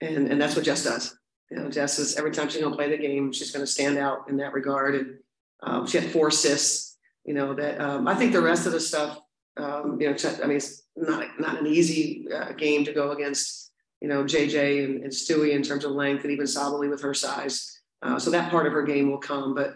And, 0.01 0.31
and 0.31 0.41
that's 0.41 0.55
what 0.55 0.65
Jess 0.65 0.85
does. 0.85 1.17
You 1.51 1.59
know, 1.59 1.71
Jess 1.71 1.99
is 1.99 2.17
every 2.17 2.31
time 2.31 2.49
she's 2.49 2.61
gonna 2.61 2.77
play 2.77 2.91
the 2.91 2.99
game, 2.99 3.33
she's 3.33 3.51
gonna 3.51 3.67
stand 3.67 3.97
out 3.97 4.29
in 4.29 4.37
that 4.37 4.53
regard. 4.53 4.95
And 4.97 5.15
um, 5.63 5.87
she 5.87 5.99
had 5.99 6.11
four 6.11 6.29
assists, 6.29 6.99
you 7.25 7.33
know, 7.33 7.55
that 7.55 7.81
um, 7.81 8.07
I 8.07 8.15
think 8.15 8.33
the 8.33 8.43
rest 8.43 8.67
of 8.67 8.73
the 8.73 8.81
stuff, 8.81 9.19
um, 9.57 9.99
you 9.99 10.11
know, 10.11 10.17
I 10.43 10.47
mean, 10.47 10.57
it's 10.59 10.83
not, 10.95 11.41
not 11.41 11.59
an 11.59 11.67
easy 11.67 12.27
uh, 12.33 12.53
game 12.53 12.85
to 12.85 12.93
go 12.93 13.13
against, 13.13 13.73
you 14.03 14.09
know, 14.09 14.25
JJ 14.25 14.85
and, 14.85 15.03
and 15.05 15.13
Stewie 15.13 15.53
in 15.53 15.63
terms 15.63 15.85
of 15.85 15.93
length 15.93 16.25
and 16.25 16.33
even 16.33 16.45
Sabally 16.45 16.91
with 16.91 17.01
her 17.01 17.15
size. 17.15 17.78
Uh, 18.03 18.19
so 18.19 18.31
that 18.31 18.51
part 18.51 18.67
of 18.67 18.73
her 18.73 18.83
game 18.83 19.11
will 19.11 19.19
come. 19.19 19.55
But 19.55 19.75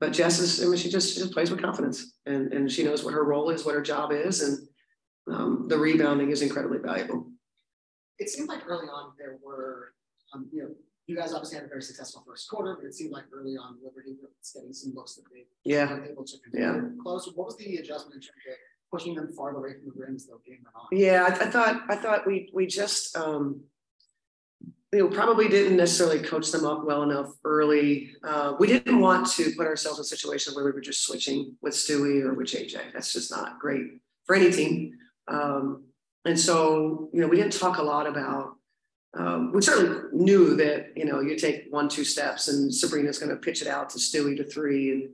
but 0.00 0.12
Jess 0.12 0.38
is, 0.38 0.62
I 0.62 0.66
mean, 0.66 0.76
she 0.76 0.90
just, 0.90 1.14
she 1.14 1.20
just 1.20 1.32
plays 1.32 1.50
with 1.50 1.62
confidence 1.62 2.14
and, 2.26 2.52
and 2.52 2.70
she 2.70 2.82
knows 2.82 3.04
what 3.04 3.14
her 3.14 3.24
role 3.24 3.48
is, 3.50 3.64
what 3.64 3.74
her 3.74 3.80
job 3.80 4.10
is. 4.12 4.42
And 4.42 4.68
um, 5.34 5.66
the 5.68 5.78
rebounding 5.78 6.30
is 6.30 6.42
incredibly 6.42 6.78
valuable. 6.78 7.28
It 8.18 8.28
seemed 8.28 8.48
like 8.48 8.68
early 8.68 8.86
on 8.86 9.12
there 9.18 9.38
were, 9.42 9.94
um, 10.34 10.48
you 10.52 10.62
know, 10.62 10.68
you 11.06 11.16
guys 11.16 11.32
obviously 11.32 11.56
had 11.56 11.64
a 11.64 11.68
very 11.68 11.80
successful 11.80 12.22
first 12.26 12.48
quarter, 12.50 12.76
but 12.78 12.86
it 12.86 12.94
seemed 12.94 13.12
like 13.12 13.24
early 13.32 13.56
on 13.56 13.76
Liberty 13.82 14.16
was 14.20 14.52
getting 14.52 14.72
some 14.72 14.92
looks 14.94 15.14
that 15.14 15.22
they 15.32 15.44
Yeah. 15.64 15.88
weren't 15.88 16.10
able 16.10 16.24
to 16.24 16.36
Yeah. 16.52 16.80
close. 17.02 17.26
What 17.34 17.46
was 17.46 17.56
the 17.56 17.76
adjustment 17.76 18.16
in 18.16 18.20
terms 18.20 18.42
of 18.50 18.54
pushing 18.90 19.14
them 19.14 19.32
farther 19.32 19.58
away 19.58 19.74
from 19.74 19.86
the 19.86 19.92
rims 20.04 20.26
though 20.26 20.40
game 20.44 20.58
went 20.64 20.74
on? 20.76 20.86
Yeah, 20.92 21.24
I, 21.24 21.44
I 21.46 21.50
thought, 21.50 21.82
I 21.88 21.96
thought 21.96 22.26
we, 22.26 22.50
we 22.52 22.66
just, 22.66 23.16
um, 23.16 23.62
you 24.94 25.00
know, 25.00 25.08
probably 25.08 25.48
didn't 25.48 25.76
necessarily 25.76 26.20
coach 26.20 26.52
them 26.52 26.64
up 26.64 26.84
well 26.84 27.02
enough 27.02 27.32
early. 27.44 28.12
Uh, 28.22 28.54
we 28.60 28.68
didn't 28.68 29.00
want 29.00 29.26
to 29.32 29.50
put 29.56 29.66
ourselves 29.66 29.98
in 29.98 30.02
a 30.02 30.06
situation 30.06 30.54
where 30.54 30.64
we 30.64 30.70
were 30.70 30.80
just 30.80 31.04
switching 31.04 31.56
with 31.60 31.74
Stewie 31.74 32.22
or 32.22 32.34
with 32.34 32.46
JJ. 32.46 32.92
That's 32.92 33.12
just 33.12 33.32
not 33.32 33.58
great 33.58 34.00
for 34.24 34.36
any 34.36 34.52
team. 34.52 34.92
Um, 35.26 35.84
and 36.24 36.38
so, 36.38 37.10
you 37.12 37.20
know, 37.20 37.26
we 37.26 37.36
didn't 37.36 37.58
talk 37.58 37.78
a 37.78 37.82
lot 37.82 38.06
about, 38.06 38.54
um, 39.14 39.52
we 39.52 39.62
certainly 39.62 40.00
knew 40.12 40.54
that, 40.56 40.92
you 40.96 41.06
know, 41.06 41.20
you 41.20 41.36
take 41.36 41.66
one, 41.70 41.88
two 41.88 42.04
steps 42.04 42.46
and 42.46 42.72
Sabrina's 42.72 43.18
going 43.18 43.30
to 43.30 43.36
pitch 43.36 43.62
it 43.62 43.68
out 43.68 43.90
to 43.90 43.98
Stewie 43.98 44.36
to 44.36 44.44
three. 44.44 44.92
And 44.92 45.08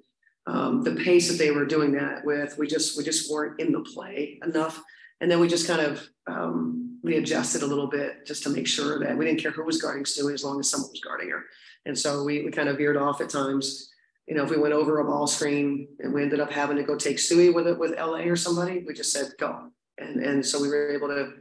um, 0.47 0.83
the 0.83 1.03
pace 1.03 1.31
that 1.31 1.39
they 1.39 1.53
were 1.53 1.65
doing 1.65 1.93
that 1.93 2.23
with, 2.25 2.59
we 2.59 2.67
just, 2.67 2.99
we 2.99 3.05
just 3.05 3.33
weren't 3.33 3.59
in 3.59 3.73
the 3.73 3.81
play 3.81 4.39
enough. 4.45 4.83
And 5.23 5.31
then 5.31 5.41
we 5.41 5.49
just 5.49 5.67
kind 5.67 5.81
of, 5.81 6.07
um, 6.27 6.80
we 7.03 7.17
adjusted 7.17 7.63
a 7.63 7.67
little 7.67 7.87
bit 7.87 8.27
just 8.27 8.43
to 8.43 8.51
make 8.51 8.67
sure 8.67 8.99
that 8.99 9.17
we 9.17 9.25
didn't 9.25 9.41
care 9.41 9.51
who 9.51 9.65
was 9.65 9.81
guarding 9.81 10.05
Stewie 10.05 10.35
as 10.35 10.45
long 10.45 10.61
as 10.61 10.71
someone 10.71 10.91
was 10.91 11.01
guarding 11.01 11.31
her. 11.31 11.45
And 11.87 11.99
so 11.99 12.25
we, 12.25 12.45
we 12.45 12.51
kind 12.51 12.69
of 12.69 12.77
veered 12.77 12.97
off 12.97 13.21
at 13.21 13.31
times. 13.31 13.91
You 14.27 14.37
know, 14.37 14.45
if 14.45 14.51
we 14.51 14.59
went 14.59 14.75
over 14.75 14.99
a 14.99 15.05
ball 15.05 15.27
screen 15.27 15.89
and 16.01 16.13
we 16.13 16.23
ended 16.23 16.41
up 16.41 16.53
having 16.53 16.77
to 16.77 16.83
go 16.83 16.97
take 16.97 17.17
Stewie 17.17 17.55
with 17.55 17.67
it 17.67 17.79
with 17.79 17.99
LA 17.99 18.21
or 18.21 18.37
somebody, 18.37 18.85
we 18.87 18.95
just 18.95 19.13
said 19.13 19.33
go. 19.39 19.71
And 19.99 20.23
and 20.23 20.45
so 20.45 20.61
we 20.61 20.69
were 20.69 20.91
able 20.91 21.09
to 21.09 21.33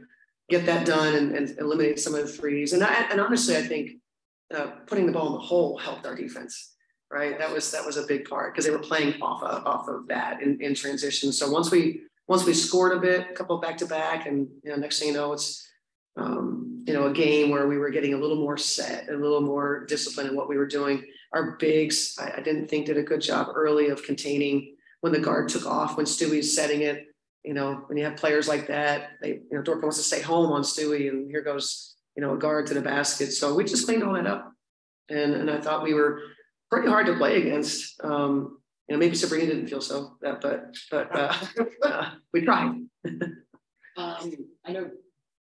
get 0.48 0.66
that 0.66 0.86
done 0.86 1.14
and, 1.14 1.34
and 1.34 1.58
eliminate 1.58 2.00
some 2.00 2.14
of 2.14 2.22
the 2.22 2.32
threes. 2.32 2.72
And 2.72 2.82
I, 2.82 3.06
and 3.10 3.20
honestly, 3.20 3.56
I 3.56 3.62
think 3.62 3.92
uh, 4.52 4.72
putting 4.86 5.06
the 5.06 5.12
ball 5.12 5.28
in 5.28 5.32
the 5.34 5.38
hole 5.38 5.78
helped 5.78 6.06
our 6.06 6.16
defense. 6.16 6.74
Right, 7.12 7.36
that 7.38 7.52
was 7.52 7.72
that 7.72 7.84
was 7.84 7.96
a 7.96 8.06
big 8.06 8.28
part 8.28 8.54
because 8.54 8.64
they 8.64 8.70
were 8.70 8.78
playing 8.78 9.20
off 9.20 9.42
of 9.42 9.66
off 9.66 9.88
of 9.88 10.06
that 10.08 10.42
in, 10.42 10.60
in 10.60 10.76
transition. 10.76 11.32
So 11.32 11.50
once 11.50 11.68
we 11.68 12.02
once 12.30 12.46
we 12.46 12.54
scored 12.54 12.96
a 12.96 13.00
bit, 13.00 13.28
a 13.28 13.34
couple 13.34 13.58
back 13.58 13.76
to 13.76 13.86
back, 13.86 14.24
and 14.26 14.46
you 14.62 14.70
know, 14.70 14.76
next 14.76 15.00
thing 15.00 15.08
you 15.08 15.14
know, 15.14 15.32
it's 15.32 15.68
um, 16.16 16.84
you 16.86 16.94
know 16.94 17.08
a 17.08 17.12
game 17.12 17.50
where 17.50 17.66
we 17.66 17.76
were 17.76 17.90
getting 17.90 18.14
a 18.14 18.16
little 18.16 18.36
more 18.36 18.56
set, 18.56 19.08
a 19.08 19.16
little 19.16 19.40
more 19.40 19.84
disciplined 19.86 20.30
in 20.30 20.36
what 20.36 20.48
we 20.48 20.56
were 20.56 20.66
doing. 20.66 21.04
Our 21.32 21.56
bigs, 21.58 22.14
I, 22.20 22.34
I 22.36 22.40
didn't 22.40 22.68
think 22.68 22.86
did 22.86 22.98
a 22.98 23.02
good 23.02 23.20
job 23.20 23.48
early 23.52 23.88
of 23.88 24.04
containing 24.04 24.76
when 25.00 25.12
the 25.12 25.18
guard 25.18 25.48
took 25.48 25.66
off 25.66 25.96
when 25.96 26.06
Stewie's 26.06 26.54
setting 26.54 26.82
it. 26.82 27.08
You 27.42 27.52
know, 27.52 27.82
when 27.88 27.98
you 27.98 28.04
have 28.04 28.16
players 28.16 28.46
like 28.46 28.68
that, 28.68 29.10
they 29.20 29.40
you 29.50 29.50
know 29.50 29.62
Dorka 29.62 29.82
wants 29.82 29.96
to 29.96 30.04
stay 30.04 30.22
home 30.22 30.52
on 30.52 30.62
Stewie, 30.62 31.08
and 31.08 31.28
here 31.28 31.42
goes 31.42 31.96
you 32.14 32.22
know 32.22 32.34
a 32.34 32.38
guard 32.38 32.68
to 32.68 32.74
the 32.74 32.80
basket. 32.80 33.32
So 33.32 33.56
we 33.56 33.64
just 33.64 33.86
cleaned 33.86 34.04
all 34.04 34.14
that 34.14 34.28
up, 34.28 34.52
and 35.08 35.34
and 35.34 35.50
I 35.50 35.60
thought 35.60 35.82
we 35.82 35.94
were 35.94 36.22
pretty 36.70 36.86
hard 36.86 37.06
to 37.06 37.16
play 37.16 37.42
against. 37.42 38.00
Um, 38.04 38.59
you 38.90 38.96
know, 38.96 38.98
maybe 38.98 39.14
Sabrina 39.14 39.46
didn't 39.46 39.68
feel 39.68 39.80
so 39.80 40.16
that, 40.20 40.40
but 40.40 40.74
but 40.90 41.16
uh, 41.16 41.32
uh, 41.84 42.10
we 42.32 42.42
tried. 42.42 42.64
Um, 42.64 42.88
I 43.96 44.72
know 44.72 44.90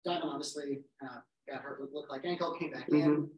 Diamond 0.03 0.29
obviously 0.29 0.79
uh, 1.01 1.19
got 1.49 1.61
hurt, 1.61 1.79
looked 1.79 1.93
looked 1.93 2.11
like 2.11 2.25
ankle, 2.25 2.53
came 2.59 2.71
back 2.71 2.89
Mhm. 2.89 3.03
in. 3.05 3.29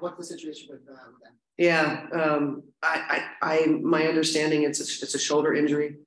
What's 0.00 0.16
the 0.16 0.24
situation 0.24 0.68
with, 0.70 0.80
uh, 0.88 0.98
with 1.12 1.22
them? 1.22 1.32
Yeah, 1.56 2.06
um, 2.12 2.62
I, 2.82 3.26
I, 3.42 3.56
I, 3.58 3.66
my 3.66 4.06
understanding 4.06 4.62
it's 4.62 4.80
a, 4.80 5.04
it's 5.04 5.14
a 5.14 5.18
shoulder 5.18 5.54
injury. 5.54 5.98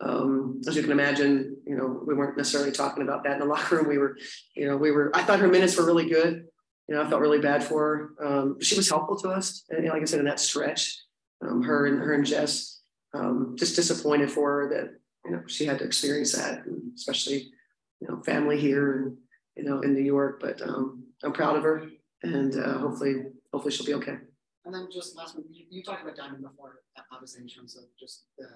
Um, 0.00 0.60
as 0.66 0.76
you 0.76 0.82
can 0.82 0.92
imagine, 0.92 1.56
you 1.66 1.76
know, 1.76 2.02
we 2.06 2.14
weren't 2.14 2.36
necessarily 2.36 2.72
talking 2.72 3.02
about 3.02 3.24
that 3.24 3.34
in 3.34 3.38
the 3.40 3.44
locker 3.54 3.76
room. 3.76 3.88
We 3.88 3.98
were, 3.98 4.16
you 4.56 4.66
know, 4.66 4.78
we 4.78 4.92
were. 4.92 5.10
I 5.14 5.22
thought 5.24 5.40
her 5.40 5.48
minutes 5.48 5.76
were 5.76 5.84
really 5.84 6.08
good. 6.08 6.46
You 6.88 6.94
know, 6.94 7.02
I 7.02 7.08
felt 7.10 7.20
really 7.20 7.40
bad 7.40 7.62
for 7.64 7.80
her. 8.18 8.26
Um, 8.26 8.60
she 8.62 8.76
was 8.76 8.88
helpful 8.88 9.16
to 9.18 9.28
us, 9.28 9.64
and, 9.68 9.80
you 9.82 9.88
know, 9.88 9.92
like 9.94 10.02
I 10.02 10.06
said, 10.06 10.20
in 10.20 10.26
that 10.26 10.40
stretch, 10.40 10.96
um, 11.42 11.62
her 11.62 11.86
and 11.86 11.98
her 11.98 12.14
and 12.14 12.24
Jess. 12.24 12.73
Um, 13.14 13.54
just 13.56 13.76
disappointed 13.76 14.30
for 14.30 14.50
her 14.62 14.68
that 14.70 14.98
you 15.24 15.30
know 15.30 15.42
she 15.46 15.64
had 15.64 15.78
to 15.78 15.84
experience 15.84 16.32
that, 16.32 16.64
especially 16.96 17.52
you 18.00 18.08
know 18.08 18.20
family 18.22 18.60
here 18.60 18.98
and 18.98 19.16
you 19.56 19.62
know 19.64 19.80
in 19.80 19.94
New 19.94 20.02
York. 20.02 20.40
But 20.40 20.60
um, 20.62 21.04
I'm 21.22 21.32
proud 21.32 21.56
of 21.56 21.62
her, 21.62 21.86
and 22.22 22.54
uh, 22.58 22.78
hopefully, 22.78 23.14
hopefully 23.52 23.72
she'll 23.72 23.86
be 23.86 23.94
okay. 23.94 24.16
And 24.64 24.74
then 24.74 24.88
just 24.90 25.16
last 25.16 25.36
one, 25.36 25.44
you, 25.50 25.66
you 25.70 25.82
talked 25.84 26.02
about 26.02 26.16
Diamond 26.16 26.42
before, 26.42 26.80
obviously 27.12 27.42
in 27.42 27.48
terms 27.48 27.76
of 27.76 27.84
just 28.00 28.24
the, 28.38 28.46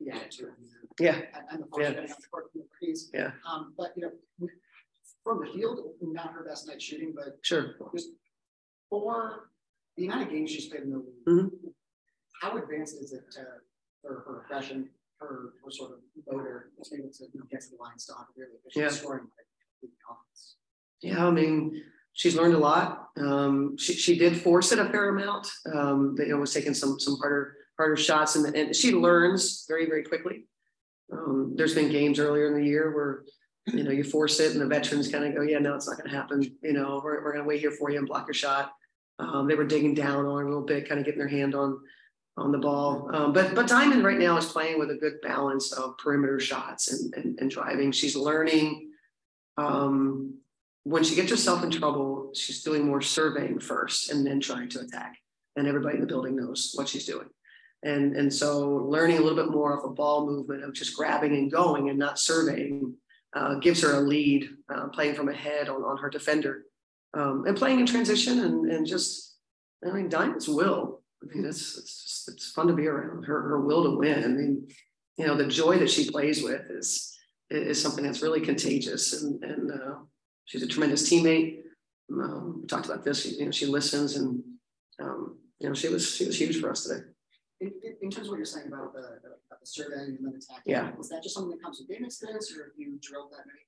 the 0.00 0.10
attitude 0.10 0.48
and 0.48 0.66
the, 0.98 1.04
Yeah. 1.04 1.20
and, 1.52 1.62
the 1.62 1.66
Yeah. 1.78 1.86
function 1.86 2.04
of 2.04 2.08
the 2.16 2.26
court 2.32 2.50
from 2.52 2.62
the 2.62 2.66
threes. 2.80 3.10
Yeah. 3.14 3.30
Um, 3.48 3.72
but 3.78 3.92
you 3.96 4.02
know, 4.02 4.48
from 5.22 5.38
the 5.38 5.52
field, 5.52 5.78
not 6.02 6.32
her 6.32 6.44
best 6.44 6.66
night 6.66 6.82
shooting, 6.82 7.12
but 7.14 7.38
Sure. 7.42 7.76
just 7.94 8.08
for 8.90 9.50
the 9.96 10.06
amount 10.06 10.22
of 10.24 10.30
games 10.30 10.50
she's 10.50 10.66
played 10.68 10.82
in 10.82 10.90
the 10.90 10.98
league, 10.98 11.24
Mhm. 11.28 11.50
how 12.40 12.58
advanced 12.58 12.96
is 13.00 13.12
it 13.12 13.30
to, 13.30 13.46
for 14.02 14.24
her 14.26 14.42
aggression, 14.44 14.88
her, 15.20 15.54
her 15.64 15.70
sort 15.70 15.92
of 15.92 15.98
motor, 16.30 16.70
to 16.82 16.90
be 16.90 16.96
able 17.02 17.12
to 17.12 17.24
get 17.50 17.62
to 17.62 17.70
the 17.70 17.76
line, 17.82 17.98
stop 17.98 18.28
really 18.36 18.52
Yeah. 18.74 18.88
scoring? 18.88 19.28
Yeah, 21.00 21.26
I 21.26 21.30
mean, 21.30 21.82
she's 22.12 22.36
learned 22.36 22.54
a 22.54 22.58
lot. 22.58 23.08
Um, 23.16 23.76
she, 23.76 23.94
she 23.94 24.16
did 24.18 24.36
force 24.40 24.70
it 24.72 24.78
a 24.78 24.88
fair 24.88 25.08
amount. 25.08 25.48
Um, 25.72 26.14
but, 26.16 26.26
you 26.26 26.32
know, 26.34 26.40
was 26.40 26.54
taking 26.54 26.74
some 26.74 27.00
some 27.00 27.16
harder 27.18 27.56
harder 27.76 27.96
shots, 27.96 28.36
and, 28.36 28.54
and 28.54 28.76
she 28.76 28.92
learns 28.92 29.64
very 29.68 29.86
very 29.86 30.04
quickly. 30.04 30.46
Um, 31.12 31.54
there's 31.56 31.74
been 31.74 31.90
games 31.90 32.18
earlier 32.20 32.46
in 32.46 32.54
the 32.54 32.64
year 32.64 32.94
where 32.94 33.24
you 33.66 33.82
know 33.82 33.90
you 33.90 34.04
force 34.04 34.38
it, 34.38 34.52
and 34.52 34.60
the 34.60 34.66
veterans 34.66 35.10
kind 35.10 35.24
of 35.24 35.34
go, 35.34 35.42
"Yeah, 35.42 35.58
no, 35.58 35.74
it's 35.74 35.88
not 35.88 35.98
going 35.98 36.08
to 36.08 36.16
happen." 36.16 36.42
You 36.62 36.72
know, 36.72 37.00
we're 37.02 37.22
we're 37.24 37.32
going 37.32 37.44
to 37.44 37.48
wait 37.48 37.60
here 37.60 37.72
for 37.72 37.90
you 37.90 37.98
and 37.98 38.06
block 38.06 38.28
your 38.28 38.34
shot. 38.34 38.72
Um, 39.18 39.48
they 39.48 39.56
were 39.56 39.64
digging 39.66 39.94
down 39.94 40.24
on 40.24 40.44
a 40.44 40.48
little 40.48 40.64
bit, 40.64 40.88
kind 40.88 41.00
of 41.00 41.04
getting 41.04 41.18
their 41.18 41.28
hand 41.28 41.54
on 41.56 41.80
on 42.36 42.52
the 42.52 42.58
ball. 42.58 43.10
Um, 43.12 43.32
but 43.32 43.54
but 43.54 43.68
Diamond 43.68 44.04
right 44.04 44.18
now 44.18 44.36
is 44.36 44.46
playing 44.46 44.78
with 44.78 44.90
a 44.90 44.96
good 44.96 45.20
balance 45.22 45.72
of 45.72 45.98
perimeter 45.98 46.40
shots 46.40 46.92
and 46.92 47.14
and, 47.14 47.38
and 47.40 47.50
driving. 47.50 47.92
She's 47.92 48.16
learning. 48.16 48.90
Um, 49.58 50.38
when 50.84 51.04
she 51.04 51.14
gets 51.14 51.30
herself 51.30 51.62
in 51.62 51.70
trouble, 51.70 52.32
she's 52.34 52.62
doing 52.62 52.86
more 52.86 53.00
surveying 53.00 53.60
first 53.60 54.10
and 54.10 54.26
then 54.26 54.40
trying 54.40 54.68
to 54.70 54.80
attack. 54.80 55.16
And 55.54 55.68
everybody 55.68 55.96
in 55.96 56.00
the 56.00 56.06
building 56.06 56.34
knows 56.34 56.72
what 56.74 56.88
she's 56.88 57.06
doing. 57.06 57.28
And, 57.84 58.16
and 58.16 58.32
so 58.32 58.68
learning 58.68 59.18
a 59.18 59.20
little 59.20 59.36
bit 59.36 59.52
more 59.52 59.76
of 59.76 59.84
a 59.84 59.92
ball 59.92 60.26
movement 60.26 60.64
of 60.64 60.72
just 60.72 60.96
grabbing 60.96 61.34
and 61.34 61.50
going 61.50 61.90
and 61.90 61.98
not 61.98 62.18
surveying 62.18 62.94
uh, 63.34 63.56
gives 63.56 63.82
her 63.82 63.96
a 63.96 64.00
lead, 64.00 64.48
uh, 64.72 64.88
playing 64.88 65.14
from 65.14 65.28
ahead 65.28 65.68
on, 65.68 65.82
on 65.82 65.98
her 65.98 66.10
defender 66.10 66.64
um, 67.14 67.44
and 67.46 67.56
playing 67.56 67.80
in 67.80 67.86
transition 67.86 68.40
and, 68.40 68.70
and 68.70 68.86
just, 68.86 69.36
I 69.86 69.90
mean, 69.90 70.08
Diamond's 70.08 70.48
will. 70.48 71.01
I 71.22 71.34
mean, 71.34 71.44
it's, 71.44 71.78
it's, 71.78 72.02
just, 72.02 72.28
it's 72.28 72.50
fun 72.50 72.66
to 72.66 72.74
be 72.74 72.86
around 72.86 73.24
her, 73.24 73.42
her 73.42 73.60
will 73.60 73.84
to 73.84 73.96
win. 73.96 74.24
I 74.24 74.28
mean, 74.28 74.68
you 75.16 75.26
know, 75.26 75.36
the 75.36 75.46
joy 75.46 75.78
that 75.78 75.90
she 75.90 76.10
plays 76.10 76.42
with 76.42 76.62
is, 76.70 77.16
is 77.50 77.80
something 77.80 78.04
that's 78.04 78.22
really 78.22 78.40
contagious 78.40 79.22
and, 79.22 79.42
and 79.44 79.70
uh, 79.70 79.94
she's 80.46 80.62
a 80.62 80.66
tremendous 80.66 81.08
teammate. 81.10 81.60
Um, 82.12 82.60
we 82.60 82.66
talked 82.66 82.86
about 82.86 83.04
this. 83.04 83.24
You 83.24 83.46
know, 83.46 83.50
she 83.50 83.66
listens, 83.66 84.16
and 84.16 84.42
um, 85.00 85.38
you 85.58 85.68
know, 85.68 85.74
she 85.74 85.88
was 85.88 86.14
she 86.14 86.26
was 86.26 86.38
huge 86.38 86.60
for 86.60 86.70
us 86.70 86.84
today. 86.84 87.00
In, 87.60 87.72
in, 88.02 88.10
terms 88.10 88.26
of 88.26 88.32
what 88.32 88.36
you're 88.36 88.44
saying 88.44 88.66
about 88.66 88.92
the, 88.92 89.00
the, 89.22 89.28
about 89.46 89.60
the 89.60 89.66
surveying 89.66 90.18
and 90.18 90.26
then 90.26 90.34
attacking, 90.34 90.62
Yeah. 90.66 90.90
was 90.98 91.08
that 91.10 91.22
just 91.22 91.34
something 91.34 91.52
that 91.52 91.62
comes 91.62 91.78
with 91.78 91.88
game 91.88 92.04
experience, 92.04 92.52
or 92.54 92.64
have 92.64 92.72
you 92.76 92.98
drilled 93.00 93.30
that 93.30 93.46
many? 93.46 93.60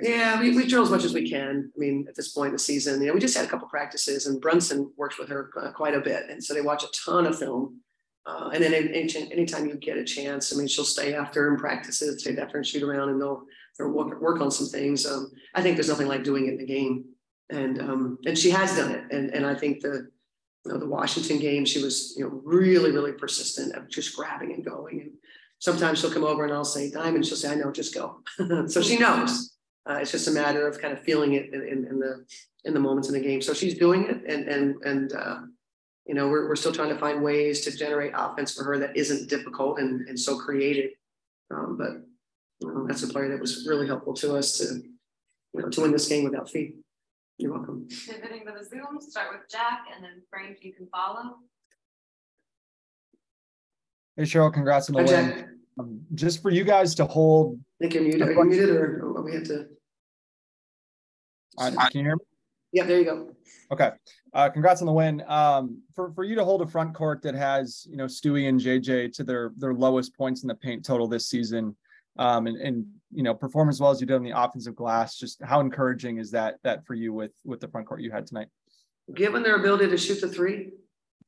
Yeah, 0.00 0.40
we, 0.40 0.56
we 0.56 0.66
drill 0.66 0.82
as 0.82 0.90
much 0.90 1.04
as 1.04 1.14
we 1.14 1.28
can. 1.28 1.70
I 1.74 1.78
mean, 1.78 2.06
at 2.08 2.16
this 2.16 2.32
point 2.32 2.48
in 2.48 2.54
the 2.54 2.58
season, 2.58 3.00
you 3.00 3.08
know, 3.08 3.14
we 3.14 3.20
just 3.20 3.36
had 3.36 3.44
a 3.44 3.48
couple 3.48 3.68
practices, 3.68 4.26
and 4.26 4.40
Brunson 4.40 4.92
works 4.96 5.18
with 5.18 5.28
her 5.28 5.50
uh, 5.60 5.70
quite 5.72 5.94
a 5.94 6.00
bit, 6.00 6.28
and 6.28 6.42
so 6.42 6.52
they 6.52 6.60
watch 6.60 6.82
a 6.82 6.88
ton 7.04 7.26
of 7.26 7.38
film. 7.38 7.80
Uh, 8.26 8.50
and 8.54 8.64
then 8.64 8.72
any, 8.72 9.30
anytime 9.30 9.66
you 9.66 9.74
get 9.76 9.98
a 9.98 10.04
chance, 10.04 10.52
I 10.52 10.56
mean, 10.56 10.66
she'll 10.66 10.84
stay 10.84 11.14
after 11.14 11.48
and 11.48 11.58
practice 11.58 12.00
it, 12.02 12.20
stay 12.20 12.36
after 12.36 12.56
and 12.56 12.66
shoot 12.66 12.82
around, 12.82 13.10
and 13.10 13.20
they'll 13.20 13.42
they'll 13.78 13.90
work, 13.90 14.20
work 14.20 14.40
on 14.40 14.50
some 14.50 14.66
things. 14.66 15.06
Um, 15.06 15.30
I 15.54 15.62
think 15.62 15.76
there's 15.76 15.88
nothing 15.88 16.08
like 16.08 16.24
doing 16.24 16.46
it 16.46 16.52
in 16.52 16.58
the 16.58 16.66
game, 16.66 17.04
and 17.50 17.80
um, 17.80 18.18
and 18.26 18.36
she 18.36 18.50
has 18.50 18.76
done 18.76 18.92
it, 18.92 19.04
and 19.10 19.32
and 19.34 19.46
I 19.46 19.54
think 19.54 19.80
the 19.80 20.08
you 20.64 20.72
know, 20.72 20.78
the 20.78 20.86
Washington 20.86 21.38
game, 21.38 21.64
she 21.64 21.82
was, 21.82 22.14
you 22.16 22.24
know, 22.24 22.40
really, 22.42 22.90
really 22.90 23.12
persistent 23.12 23.74
of 23.74 23.88
just 23.88 24.16
grabbing 24.16 24.52
and 24.52 24.64
going. 24.64 25.00
And 25.02 25.10
sometimes 25.58 26.00
she'll 26.00 26.10
come 26.10 26.24
over 26.24 26.44
and 26.44 26.52
I'll 26.52 26.64
say, 26.64 26.90
Diamond, 26.90 27.26
she'll 27.26 27.36
say, 27.36 27.52
I 27.52 27.54
know, 27.54 27.70
just 27.70 27.94
go. 27.94 28.20
so 28.66 28.80
she 28.80 28.98
knows. 28.98 29.53
Uh, 29.88 29.98
it's 30.00 30.12
just 30.12 30.28
a 30.28 30.30
matter 30.30 30.66
of 30.66 30.80
kind 30.80 30.92
of 30.92 31.00
feeling 31.02 31.34
it 31.34 31.52
in, 31.52 31.60
in, 31.62 31.86
in, 31.86 31.98
the 31.98 32.24
in 32.64 32.72
the 32.72 32.80
moments 32.80 33.08
in 33.08 33.14
the 33.14 33.20
game. 33.20 33.42
So 33.42 33.52
she's 33.52 33.76
doing 33.76 34.04
it, 34.04 34.22
and 34.26 34.48
and 34.48 34.82
and 34.82 35.12
uh, 35.12 35.40
you 36.06 36.14
know 36.14 36.28
we're, 36.28 36.48
we're 36.48 36.56
still 36.56 36.72
trying 36.72 36.88
to 36.88 36.98
find 36.98 37.22
ways 37.22 37.62
to 37.62 37.76
generate 37.76 38.12
offense 38.16 38.54
for 38.54 38.64
her 38.64 38.78
that 38.78 38.96
isn't 38.96 39.28
difficult 39.28 39.78
and, 39.78 40.08
and 40.08 40.18
so 40.18 40.38
creative. 40.38 40.90
Um, 41.50 41.76
but 41.78 41.90
you 42.60 42.72
know, 42.72 42.86
that's 42.86 43.02
a 43.02 43.08
player 43.08 43.28
that 43.28 43.40
was 43.40 43.66
really 43.68 43.86
helpful 43.86 44.14
to 44.14 44.36
us 44.36 44.56
to 44.58 44.64
you 45.52 45.60
know 45.60 45.68
to 45.68 45.80
win 45.82 45.92
this 45.92 46.08
game 46.08 46.24
without 46.24 46.48
Phee. 46.48 46.76
You're 47.36 47.52
welcome. 47.52 47.86
Pivoting 48.06 48.46
to 48.46 48.52
the 48.58 48.64
Zoom, 48.64 49.00
start 49.00 49.32
with 49.32 49.50
Jack, 49.50 49.86
and 49.94 50.02
then 50.02 50.22
Frank, 50.30 50.58
you 50.62 50.72
can 50.72 50.86
follow. 50.86 51.36
Hey 54.16 54.22
Cheryl, 54.22 54.52
congrats 54.52 54.88
on 54.88 54.94
the 54.94 55.12
Hi, 55.12 55.20
win. 55.22 55.38
Jack. 55.38 55.48
Um, 55.78 56.00
just 56.14 56.40
for 56.42 56.50
you 56.50 56.64
guys 56.64 56.94
to 56.96 57.04
hold, 57.04 57.58
I 57.80 57.84
think 57.84 57.94
you're 57.94 58.02
muted. 58.02 58.22
Are 58.22 58.32
you 58.32 58.44
muted 58.44 58.70
or, 58.70 59.22
we 59.22 59.34
have 59.34 59.44
to? 59.44 59.66
can 61.58 61.74
you 61.94 62.02
hear 62.02 62.16
me? 62.16 62.24
Yeah, 62.72 62.84
there 62.84 62.98
you 62.98 63.04
go. 63.04 63.30
Okay. 63.70 63.92
Uh, 64.32 64.48
congrats 64.50 64.82
on 64.82 64.86
the 64.86 64.92
win. 64.92 65.22
Um, 65.28 65.80
for, 65.94 66.12
for 66.12 66.24
you 66.24 66.34
to 66.34 66.44
hold 66.44 66.62
a 66.62 66.66
front 66.66 66.94
court 66.94 67.22
that 67.22 67.34
has, 67.34 67.86
you 67.88 67.96
know, 67.96 68.06
Stewie 68.06 68.48
and 68.48 68.60
JJ 68.60 69.12
to 69.14 69.24
their, 69.24 69.52
their 69.56 69.74
lowest 69.74 70.16
points 70.16 70.42
in 70.42 70.48
the 70.48 70.56
paint 70.56 70.84
total 70.84 71.06
this 71.06 71.28
season, 71.28 71.76
um, 72.18 72.48
and, 72.48 72.56
and, 72.56 72.86
you 73.12 73.22
know, 73.22 73.34
perform 73.34 73.68
as 73.68 73.80
well 73.80 73.92
as 73.92 74.00
you 74.00 74.06
did 74.08 74.16
on 74.16 74.24
the 74.24 74.36
offensive 74.36 74.74
glass, 74.74 75.16
just 75.16 75.40
how 75.42 75.60
encouraging 75.60 76.18
is 76.18 76.32
that, 76.32 76.56
that 76.64 76.84
for 76.84 76.94
you 76.94 77.12
with, 77.12 77.32
with 77.44 77.60
the 77.60 77.68
front 77.68 77.86
court 77.86 78.00
you 78.00 78.10
had 78.10 78.26
tonight? 78.26 78.48
Given 79.14 79.44
their 79.44 79.56
ability 79.56 79.88
to 79.88 79.96
shoot 79.96 80.20
the 80.20 80.28
three, 80.28 80.72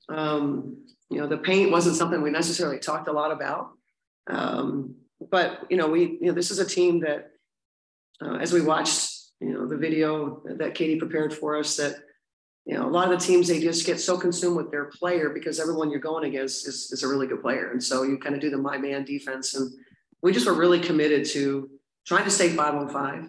um, 0.09 0.85
you 1.11 1.21
know, 1.21 1.29
the 1.29 1.39
paint 1.39 1.71
wasn't 1.71 1.97
something 1.97 2.23
we 2.23 2.31
necessarily 2.31 2.79
talked 2.79 3.07
a 3.07 3.13
lot 3.13 3.31
about. 3.31 3.71
Um, 4.29 4.97
but 5.31 5.67
you 5.71 5.77
know, 5.77 5.89
we, 5.89 6.19
you 6.21 6.27
know, 6.27 6.33
this 6.33 6.51
is 6.51 6.59
a 6.59 6.67
team 6.67 7.01
that, 7.01 7.31
uh, 8.23 8.37
as 8.37 8.53
we 8.53 8.61
watched, 8.61 9.13
you 9.41 9.53
know, 9.53 9.67
the 9.67 9.77
video 9.77 10.43
that 10.59 10.75
Katie 10.75 10.99
prepared 10.99 11.33
for 11.33 11.57
us, 11.57 11.77
that 11.77 11.97
you 12.65 12.75
know, 12.75 12.87
a 12.87 12.91
lot 12.91 13.13
of 13.13 13.19
the 13.19 13.25
teams 13.25 13.47
they 13.47 13.61
just 13.61 13.87
get 13.87 14.01
so 14.01 14.19
consumed 14.19 14.57
with 14.57 14.73
their 14.73 14.87
player 14.87 15.31
because 15.31 15.61
everyone 15.61 15.89
you're 15.89 16.01
going 16.01 16.25
against 16.25 16.67
is, 16.67 16.91
is 16.91 17.05
a 17.05 17.09
really 17.09 17.29
good 17.29 17.41
player, 17.41 17.71
and 17.71 17.83
so 17.83 18.03
you 18.03 18.19
kind 18.19 18.35
of 18.35 18.41
do 18.41 18.51
the 18.51 18.59
my 18.59 18.77
man 18.77 19.05
defense, 19.05 19.55
and 19.55 19.73
we 20.23 20.33
just 20.33 20.47
were 20.47 20.55
really 20.55 20.81
committed 20.81 21.25
to 21.27 21.71
trying 22.07 22.25
to 22.25 22.31
stay 22.31 22.51
five 22.51 22.75
on 22.75 22.89
five, 22.89 23.29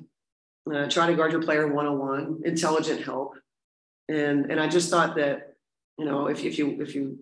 uh, 0.74 0.88
try 0.90 1.08
to 1.08 1.16
guard 1.16 1.32
your 1.32 1.42
player 1.42 1.72
one 1.72 1.86
on 1.86 2.00
one, 2.00 2.42
intelligent 2.46 3.04
help, 3.04 3.36
and 4.10 4.50
and 4.50 4.60
I 4.60 4.68
just 4.68 4.90
thought 4.90 5.16
that 5.18 5.54
you 6.00 6.06
know 6.06 6.28
if 6.28 6.44
if 6.44 6.58
you 6.58 6.82
if 6.82 6.96
you 6.96 7.20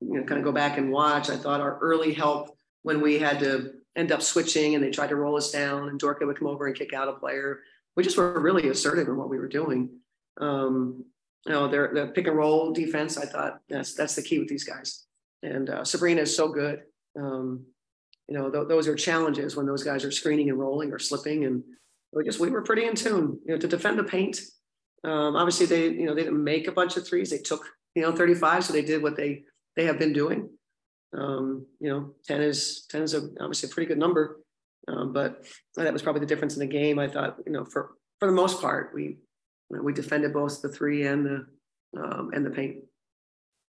you 0.00 0.20
know 0.20 0.24
kind 0.24 0.38
of 0.38 0.44
go 0.44 0.52
back 0.52 0.76
and 0.76 0.92
watch, 0.92 1.30
I 1.30 1.36
thought 1.36 1.60
our 1.60 1.78
early 1.78 2.12
help 2.12 2.55
when 2.86 3.00
we 3.00 3.18
had 3.18 3.40
to 3.40 3.72
end 3.96 4.12
up 4.12 4.22
switching 4.22 4.76
and 4.76 4.84
they 4.84 4.92
tried 4.92 5.08
to 5.08 5.16
roll 5.16 5.36
us 5.36 5.50
down 5.50 5.88
and 5.88 6.00
Dorka 6.00 6.24
would 6.24 6.38
come 6.38 6.46
over 6.46 6.68
and 6.68 6.76
kick 6.76 6.92
out 6.92 7.08
a 7.08 7.14
player. 7.14 7.58
We 7.96 8.04
just 8.04 8.16
were 8.16 8.40
really 8.40 8.68
assertive 8.68 9.08
in 9.08 9.16
what 9.16 9.28
we 9.28 9.38
were 9.38 9.48
doing. 9.48 9.90
Um, 10.40 11.04
you 11.44 11.52
know, 11.52 11.66
their 11.66 11.90
the 11.92 12.06
pick 12.14 12.28
and 12.28 12.36
roll 12.36 12.72
defense. 12.72 13.18
I 13.18 13.26
thought 13.26 13.58
that's 13.68 13.94
that's 13.94 14.14
the 14.14 14.22
key 14.22 14.38
with 14.38 14.46
these 14.46 14.62
guys. 14.62 15.04
And 15.42 15.68
uh, 15.68 15.82
Sabrina 15.82 16.20
is 16.20 16.36
so 16.36 16.46
good. 16.46 16.82
Um, 17.18 17.64
you 18.28 18.38
know, 18.38 18.52
th- 18.52 18.68
those 18.68 18.86
are 18.86 18.94
challenges 18.94 19.56
when 19.56 19.66
those 19.66 19.82
guys 19.82 20.04
are 20.04 20.12
screening 20.12 20.48
and 20.48 20.58
rolling 20.58 20.92
or 20.92 21.00
slipping, 21.00 21.44
and 21.44 21.64
we 22.12 22.22
just 22.22 22.38
we 22.38 22.50
were 22.50 22.62
pretty 22.62 22.86
in 22.86 22.94
tune. 22.94 23.40
You 23.46 23.54
know, 23.54 23.58
to 23.58 23.66
defend 23.66 23.98
the 23.98 24.04
paint. 24.04 24.38
Um, 25.02 25.34
obviously, 25.34 25.66
they 25.66 25.88
you 25.88 26.06
know 26.06 26.14
they 26.14 26.22
didn't 26.22 26.44
make 26.44 26.68
a 26.68 26.72
bunch 26.72 26.96
of 26.96 27.04
threes. 27.04 27.30
They 27.30 27.38
took 27.38 27.64
you 27.96 28.02
know 28.02 28.14
35, 28.14 28.64
so 28.64 28.72
they 28.72 28.82
did 28.82 29.02
what 29.02 29.16
they 29.16 29.42
they 29.74 29.86
have 29.86 29.98
been 29.98 30.12
doing. 30.12 30.50
Um, 31.16 31.66
you 31.80 31.88
know, 31.88 32.14
10 32.26 32.42
is 32.42 32.86
10 32.90 33.02
is 33.02 33.14
a, 33.14 33.28
obviously 33.40 33.70
a 33.70 33.72
pretty 33.72 33.88
good 33.88 33.98
number. 33.98 34.40
Um, 34.88 35.12
but 35.12 35.44
that 35.76 35.92
was 35.92 36.02
probably 36.02 36.20
the 36.20 36.26
difference 36.26 36.54
in 36.54 36.60
the 36.60 36.66
game. 36.66 36.98
I 36.98 37.08
thought, 37.08 37.38
you 37.44 37.52
know, 37.52 37.64
for 37.64 37.92
for 38.20 38.26
the 38.26 38.32
most 38.32 38.60
part, 38.60 38.92
we 38.94 39.18
we 39.68 39.92
defended 39.92 40.32
both 40.32 40.62
the 40.62 40.68
three 40.68 41.06
and 41.06 41.26
the 41.26 41.46
um, 42.00 42.30
and 42.32 42.44
the 42.46 42.50
paint. 42.50 42.76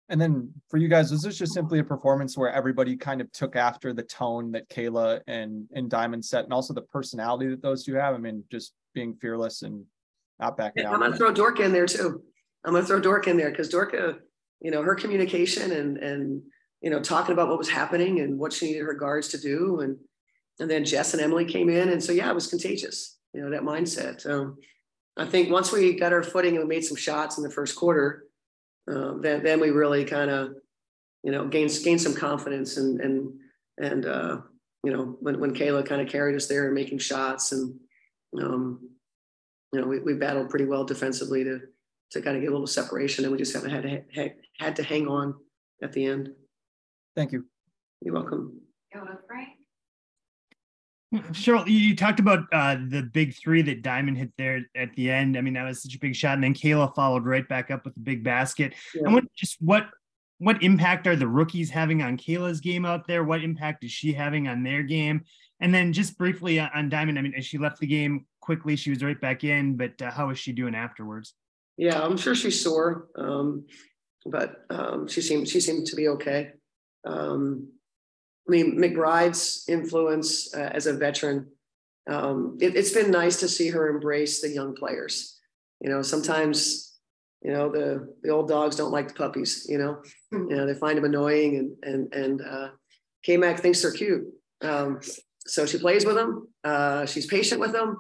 And 0.09 0.21
then 0.21 0.53
for 0.69 0.77
you 0.77 0.89
guys, 0.89 1.11
was 1.11 1.23
this 1.23 1.39
just 1.39 1.55
simply 1.55 1.79
a 1.79 1.85
performance 1.85 2.37
where 2.37 2.53
everybody 2.53 2.95
kind 2.97 3.21
of 3.21 3.33
took 3.33 3.57
after 3.57 3.93
the 3.93 4.03
tone 4.03 4.53
that 4.53 4.69
Kayla 4.69 5.21
and 5.27 5.67
and 5.75 5.89
Diamond 5.89 6.25
set, 6.25 6.45
and 6.45 6.53
also 6.53 6.75
the 6.75 6.83
personality 6.83 7.49
that 7.49 7.63
those 7.63 7.85
two 7.85 7.95
have? 7.95 8.15
I 8.15 8.19
mean, 8.19 8.45
just 8.51 8.75
being 8.93 9.15
fearless 9.15 9.63
and 9.63 9.85
not 10.41 10.57
backing 10.57 10.83
Yeah, 10.83 10.91
down. 10.91 10.95
I'm 10.95 11.01
gonna 11.01 11.17
throw 11.17 11.33
Dork 11.33 11.61
in 11.61 11.73
there 11.73 11.87
too. 11.87 12.23
I'm 12.65 12.73
gonna 12.75 12.85
throw 12.85 13.01
Dork 13.01 13.29
in 13.29 13.37
there 13.37 13.51
because 13.51 13.71
Dorka, 13.71 14.19
you 14.61 14.71
know, 14.71 14.83
her 14.83 14.95
communication 14.95 15.73
and 15.73 15.97
and 15.99 16.43
you 16.85 16.91
know 16.91 17.01
talking 17.01 17.33
about 17.33 17.49
what 17.49 17.57
was 17.57 17.71
happening 17.71 18.21
and 18.21 18.39
what 18.39 18.53
she 18.53 18.67
needed 18.67 18.83
her 18.83 18.93
guards 18.93 19.29
to 19.29 19.39
do, 19.39 19.81
and 19.81 19.97
and 20.61 20.71
then 20.71 20.85
Jess 20.85 21.15
and 21.15 21.23
Emily 21.23 21.47
came 21.47 21.71
in, 21.71 21.89
and 21.89 22.05
so 22.05 22.13
yeah, 22.13 22.31
it 22.31 22.35
was 22.35 22.47
contagious. 22.47 23.19
You 23.33 23.41
know 23.41 23.51
that 23.51 23.63
mindset. 23.63 24.29
Um, 24.31 24.59
I 25.17 25.25
think 25.25 25.51
once 25.51 25.73
we 25.73 25.99
got 25.99 26.13
our 26.13 26.23
footing 26.23 26.57
and 26.57 26.69
we 26.69 26.75
made 26.75 26.85
some 26.85 26.99
shots 26.99 27.39
in 27.39 27.43
the 27.43 27.51
first 27.51 27.75
quarter, 27.75 28.25
um, 28.87 29.23
then 29.23 29.43
then 29.43 29.61
we 29.61 29.71
really 29.71 30.05
kind 30.05 30.31
of, 30.31 30.57
you 31.23 31.33
know, 31.33 31.49
gained 31.49 31.73
gained 31.83 32.03
some 32.03 32.15
confidence 32.15 32.77
and 32.77 33.01
and 33.01 33.33
and 33.79 34.05
uh, 34.05 34.41
you 34.85 34.93
know 34.93 35.17
when 35.21 35.41
when 35.41 35.55
Kayla 35.55 35.87
kind 35.87 36.03
of 36.03 36.09
carried 36.09 36.37
us 36.37 36.49
there 36.49 36.67
and 36.67 36.75
making 36.75 36.99
shots 36.99 37.53
and 37.53 37.81
um, 38.43 38.91
you 39.73 39.81
know 39.81 39.87
we, 39.87 40.01
we 40.01 40.13
battled 40.13 40.51
pretty 40.51 40.67
well 40.67 40.85
defensively 40.85 41.45
to 41.45 41.61
to 42.11 42.21
kind 42.21 42.37
of 42.37 42.43
get 42.43 42.51
a 42.51 42.53
little 42.53 42.67
separation 42.67 43.25
and 43.25 43.33
we 43.33 43.39
just 43.39 43.55
haven't 43.55 43.71
had 43.71 43.85
to 43.85 44.03
ha- 44.15 44.35
had 44.59 44.77
to 44.77 44.83
hang 44.83 45.09
on 45.09 45.35
at 45.83 45.95
the 45.95 46.05
end. 46.05 46.29
Thank 47.17 47.33
you. 47.33 47.47
You're 48.01 48.15
welcome. 48.15 48.61
Go 48.93 49.07
Frank. 49.27 49.49
Cheryl, 51.33 51.67
you 51.67 51.79
you 51.79 51.97
talked 51.97 52.19
about 52.19 52.41
uh, 52.53 52.77
the 52.89 53.03
big 53.13 53.37
three 53.37 53.63
that 53.63 53.83
Diamond 53.83 54.19
hit 54.19 54.33
there 54.37 54.63
at 54.75 54.95
the 54.97 55.11
end. 55.11 55.37
I 55.37 55.43
mean, 55.43 55.55
that 55.55 55.65
was 55.65 55.83
such 55.83 55.95
a 55.95 55.99
big 55.99 56.17
shot, 56.17 56.35
and 56.35 56.43
then 56.43 56.55
Kayla 56.55 56.95
followed 56.95 57.25
right 57.25 57.49
back 57.49 57.71
up 57.71 57.85
with 57.85 57.97
a 57.97 58.01
big 58.01 58.25
basket. 58.25 58.75
Yeah. 58.95 59.09
I 59.09 59.13
want 59.13 59.31
just 59.37 59.57
what 59.61 59.87
what 60.39 60.63
impact 60.63 61.07
are 61.07 61.15
the 61.15 61.29
rookies 61.29 61.71
having 61.71 62.03
on 62.03 62.17
Kayla's 62.17 62.61
game 62.61 62.85
out 62.85 63.07
there? 63.07 63.23
What 63.23 63.45
impact 63.45 63.85
is 63.85 63.93
she 63.93 64.13
having 64.13 64.49
on 64.49 64.65
their 64.65 64.83
game? 64.83 65.23
And 65.61 65.73
then 65.73 65.93
just 65.93 66.19
briefly 66.19 66.59
on- 66.59 66.71
on 66.75 66.89
Diamond, 66.89 67.19
I 67.19 67.23
mean, 67.23 67.35
as 67.37 67.47
she 67.47 67.59
left 67.59 67.79
the 67.79 67.87
game 67.87 68.27
quickly, 68.41 68.75
she 68.75 68.91
was 68.91 69.03
right 69.03 69.19
back 69.19 69.45
in, 69.45 69.77
but 69.77 70.01
uh, 70.03 70.11
how 70.11 70.31
is 70.31 70.39
she 70.39 70.53
doing 70.53 70.75
afterwards? 70.75 71.35
Yeah, 71.77 72.03
I'm 72.03 72.17
sure 72.17 72.35
she's 72.35 72.61
sore, 72.61 73.09
um, 73.17 73.67
but 74.27 74.65
um, 74.71 75.07
she 75.07 75.21
seemed 75.21 75.49
she 75.49 75.61
seemed 75.61 75.87
to 75.87 75.97
be 75.97 76.09
okay. 76.09 76.53
Um, 77.05 77.69
I 78.49 78.51
mean, 78.51 78.79
McBride's 78.79 79.65
influence 79.69 80.55
uh, 80.55 80.71
as 80.73 80.87
a 80.87 80.93
veteran, 80.93 81.49
um, 82.09 82.59
it, 82.61 82.77
it's 82.77 82.93
been 82.93 83.11
nice 83.11 83.41
to 83.41 83.49
see 83.49 83.71
her 83.71 83.89
embrace 83.89 84.41
the 84.41 84.51
young 84.51 84.75
players. 84.75 85.41
You 85.81 85.91
know, 85.91 86.03
sometimes, 86.03 86.99
you 87.43 87.53
know, 87.53 87.71
the 87.71 88.15
the 88.23 88.31
old 88.31 88.49
dogs 88.49 88.77
don't 88.77 88.93
like 88.93 89.09
the 89.09 89.15
puppies. 89.15 89.67
You 89.69 89.79
know, 89.79 90.03
you 90.33 90.57
know 90.57 90.67
they 90.67 90.75
find 90.75 90.97
them 90.97 91.05
annoying, 91.05 91.57
and 91.57 91.95
and 91.95 92.15
and 92.15 92.43
uh, 92.43 92.69
K 93.23 93.37
Mac 93.37 93.61
thinks 93.61 93.83
they're 93.83 93.93
cute. 93.93 94.27
Um, 94.63 95.01
so 95.47 95.67
she 95.67 95.79
plays 95.79 96.05
with 96.05 96.17
them. 96.17 96.49
Uh, 96.63 97.07
she's 97.07 97.27
patient 97.27 97.61
with 97.61 97.73
them, 97.73 97.99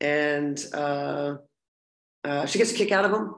and 0.00 0.64
uh, 0.72 1.36
uh, 2.24 2.46
she 2.46 2.58
gets 2.58 2.72
a 2.72 2.74
kick 2.74 2.92
out 2.92 3.04
of 3.04 3.10
them, 3.10 3.34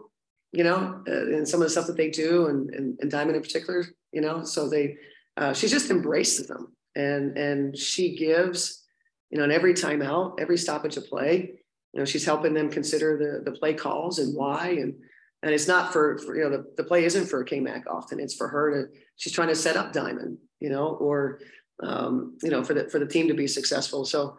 you 0.52 0.64
know, 0.64 1.02
uh, 1.08 1.36
and 1.36 1.48
some 1.48 1.60
of 1.60 1.66
the 1.66 1.70
stuff 1.70 1.86
that 1.86 1.96
they 1.96 2.10
do, 2.10 2.46
and, 2.46 2.70
and, 2.74 2.98
and 3.00 3.10
Diamond 3.10 3.36
in 3.36 3.42
particular, 3.42 3.86
you 4.12 4.20
know. 4.20 4.44
So 4.44 4.68
they, 4.68 4.96
uh, 5.36 5.54
she 5.54 5.66
just 5.66 5.90
embraces 5.90 6.46
them, 6.46 6.76
and 6.94 7.36
and 7.38 7.76
she 7.76 8.14
gives, 8.16 8.84
you 9.30 9.38
know, 9.38 9.44
and 9.44 9.52
every 9.52 9.72
timeout, 9.72 10.38
every 10.38 10.58
stoppage 10.58 10.98
of 10.98 11.06
play, 11.06 11.52
you 11.92 11.98
know, 11.98 12.04
she's 12.04 12.24
helping 12.24 12.52
them 12.52 12.70
consider 12.70 13.16
the 13.16 13.50
the 13.50 13.56
play 13.56 13.72
calls 13.72 14.18
and 14.18 14.36
why, 14.36 14.68
and 14.68 14.94
and 15.42 15.54
it's 15.54 15.68
not 15.68 15.92
for, 15.92 16.18
for 16.18 16.36
you 16.36 16.44
know 16.44 16.50
the, 16.50 16.66
the 16.76 16.84
play 16.84 17.04
isn't 17.04 17.26
for 17.26 17.42
K 17.44 17.58
Mac 17.58 17.84
often, 17.90 18.20
it's 18.20 18.34
for 18.34 18.48
her 18.48 18.70
to 18.70 18.92
she's 19.16 19.32
trying 19.32 19.48
to 19.48 19.56
set 19.56 19.76
up 19.76 19.92
Diamond, 19.92 20.36
you 20.60 20.68
know, 20.68 20.88
or 20.88 21.40
um, 21.82 22.36
you 22.42 22.50
know 22.50 22.62
for 22.62 22.74
the 22.74 22.90
for 22.90 22.98
the 22.98 23.06
team 23.06 23.28
to 23.28 23.34
be 23.34 23.46
successful. 23.46 24.04
So. 24.04 24.36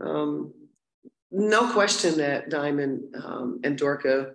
Um, 0.00 0.52
no 1.36 1.72
question 1.72 2.18
that 2.18 2.48
Diamond 2.48 3.02
um, 3.16 3.60
and 3.64 3.78
Dorka 3.78 4.32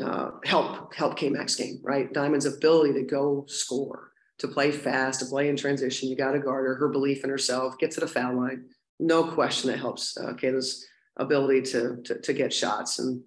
uh, 0.00 0.30
help 0.44 0.94
help 0.94 1.16
K-Mac's 1.16 1.54
game, 1.54 1.80
right? 1.82 2.12
Diamond's 2.12 2.46
ability 2.46 2.94
to 2.94 3.02
go 3.02 3.44
score, 3.46 4.12
to 4.38 4.48
play 4.48 4.70
fast, 4.70 5.20
to 5.20 5.26
play 5.26 5.48
in 5.48 5.56
transition. 5.56 6.08
You 6.08 6.16
got 6.16 6.32
to 6.32 6.38
guard 6.38 6.66
her. 6.66 6.74
Her 6.76 6.88
belief 6.88 7.24
in 7.24 7.30
herself, 7.30 7.78
get 7.78 7.90
to 7.92 8.00
the 8.00 8.06
foul 8.06 8.36
line. 8.36 8.66
No 8.98 9.24
question 9.24 9.70
that 9.70 9.78
helps 9.78 10.16
uh, 10.16 10.32
Kayla's 10.32 10.86
ability 11.16 11.62
to, 11.72 11.98
to 12.04 12.20
to 12.20 12.32
get 12.32 12.52
shots. 12.52 12.98
And 12.98 13.22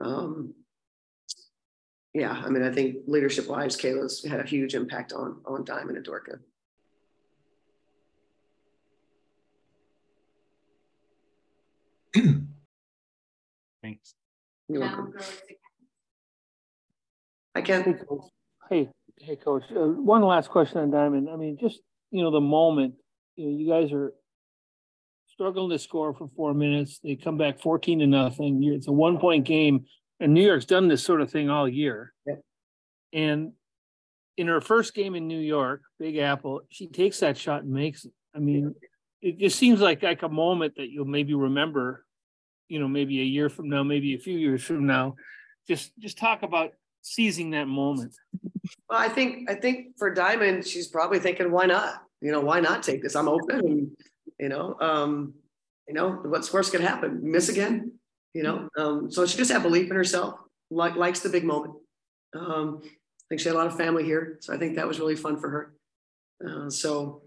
um, 0.00 0.54
yeah, 2.12 2.32
I 2.32 2.48
mean, 2.50 2.62
I 2.62 2.72
think 2.72 2.96
leadership 3.06 3.48
wise, 3.48 3.76
Kayla's 3.76 4.24
had 4.24 4.40
a 4.40 4.46
huge 4.46 4.74
impact 4.74 5.12
on 5.12 5.40
on 5.46 5.64
Diamond 5.64 5.96
and 5.96 6.06
Dorka. 6.06 6.40
Thanks. 13.82 14.14
You're 14.68 14.80
Now 14.80 14.96
welcome. 14.96 15.14
Go 17.54 17.60
to 17.60 17.72
I 17.72 17.82
can. 17.82 17.98
Hey, 18.68 18.88
hey, 19.18 19.36
coach. 19.36 19.64
Uh, 19.70 19.88
one 19.88 20.22
last 20.22 20.50
question 20.50 20.78
on 20.78 20.90
Diamond. 20.90 21.28
I 21.30 21.36
mean, 21.36 21.58
just 21.60 21.80
you 22.10 22.22
know, 22.22 22.30
the 22.30 22.40
moment 22.40 22.94
you 23.36 23.46
know, 23.46 23.58
you 23.58 23.68
guys 23.68 23.92
are 23.92 24.12
struggling 25.28 25.70
to 25.70 25.78
score 25.78 26.14
for 26.14 26.28
four 26.36 26.54
minutes. 26.54 27.00
They 27.02 27.16
come 27.16 27.38
back 27.38 27.60
fourteen 27.60 28.00
to 28.00 28.06
nothing. 28.06 28.62
It's 28.62 28.88
a 28.88 28.92
one 28.92 29.18
point 29.18 29.46
game, 29.46 29.86
and 30.20 30.34
New 30.34 30.44
York's 30.46 30.66
done 30.66 30.88
this 30.88 31.02
sort 31.02 31.20
of 31.20 31.30
thing 31.30 31.50
all 31.50 31.68
year. 31.68 32.12
Yeah. 32.26 32.34
And 33.12 33.52
in 34.36 34.46
her 34.46 34.60
first 34.60 34.94
game 34.94 35.14
in 35.14 35.26
New 35.26 35.40
York, 35.40 35.82
Big 35.98 36.16
Apple, 36.16 36.62
she 36.70 36.88
takes 36.88 37.20
that 37.20 37.36
shot 37.36 37.62
and 37.62 37.72
makes 37.72 38.04
it. 38.04 38.12
I 38.34 38.38
mean, 38.38 38.74
it 39.20 39.38
just 39.38 39.58
seems 39.58 39.80
like 39.80 40.02
like 40.02 40.22
a 40.22 40.28
moment 40.28 40.74
that 40.76 40.90
you'll 40.90 41.04
maybe 41.04 41.34
remember, 41.34 42.06
you 42.68 42.78
know, 42.78 42.88
maybe 42.88 43.20
a 43.20 43.24
year 43.24 43.48
from 43.48 43.68
now, 43.68 43.82
maybe 43.82 44.14
a 44.14 44.18
few 44.18 44.38
years 44.38 44.62
from 44.62 44.86
now. 44.86 45.16
Just 45.68 45.92
just 45.98 46.18
talk 46.18 46.42
about 46.42 46.70
seizing 47.02 47.50
that 47.50 47.66
moment. 47.66 48.14
Well, 48.88 48.98
I 48.98 49.08
think 49.08 49.50
I 49.50 49.54
think 49.54 49.98
for 49.98 50.12
Diamond, 50.12 50.66
she's 50.66 50.88
probably 50.88 51.18
thinking, 51.18 51.50
why 51.50 51.66
not? 51.66 52.02
You 52.20 52.32
know, 52.32 52.40
why 52.40 52.60
not 52.60 52.82
take 52.82 53.02
this? 53.02 53.16
I'm 53.16 53.28
open, 53.28 53.60
and 53.60 53.90
you 54.38 54.48
know, 54.48 54.76
um, 54.80 55.34
you 55.88 55.94
know, 55.94 56.10
what's 56.10 56.52
worse 56.52 56.70
could 56.70 56.80
happen? 56.80 57.20
Miss 57.22 57.48
again, 57.48 57.92
you 58.34 58.42
know. 58.42 58.68
Um, 58.76 59.10
so 59.10 59.26
she 59.26 59.38
just 59.38 59.50
had 59.50 59.62
belief 59.62 59.90
in 59.90 59.96
herself, 59.96 60.34
like 60.70 60.96
likes 60.96 61.20
the 61.20 61.28
big 61.28 61.44
moment. 61.44 61.74
Um, 62.34 62.80
I 62.82 62.88
think 63.28 63.40
she 63.40 63.48
had 63.48 63.54
a 63.54 63.58
lot 63.58 63.66
of 63.66 63.76
family 63.76 64.04
here, 64.04 64.38
so 64.40 64.52
I 64.52 64.58
think 64.58 64.76
that 64.76 64.86
was 64.86 65.00
really 65.00 65.16
fun 65.16 65.38
for 65.38 65.50
her. 65.50 65.74
Uh, 66.46 66.70
so 66.70 67.22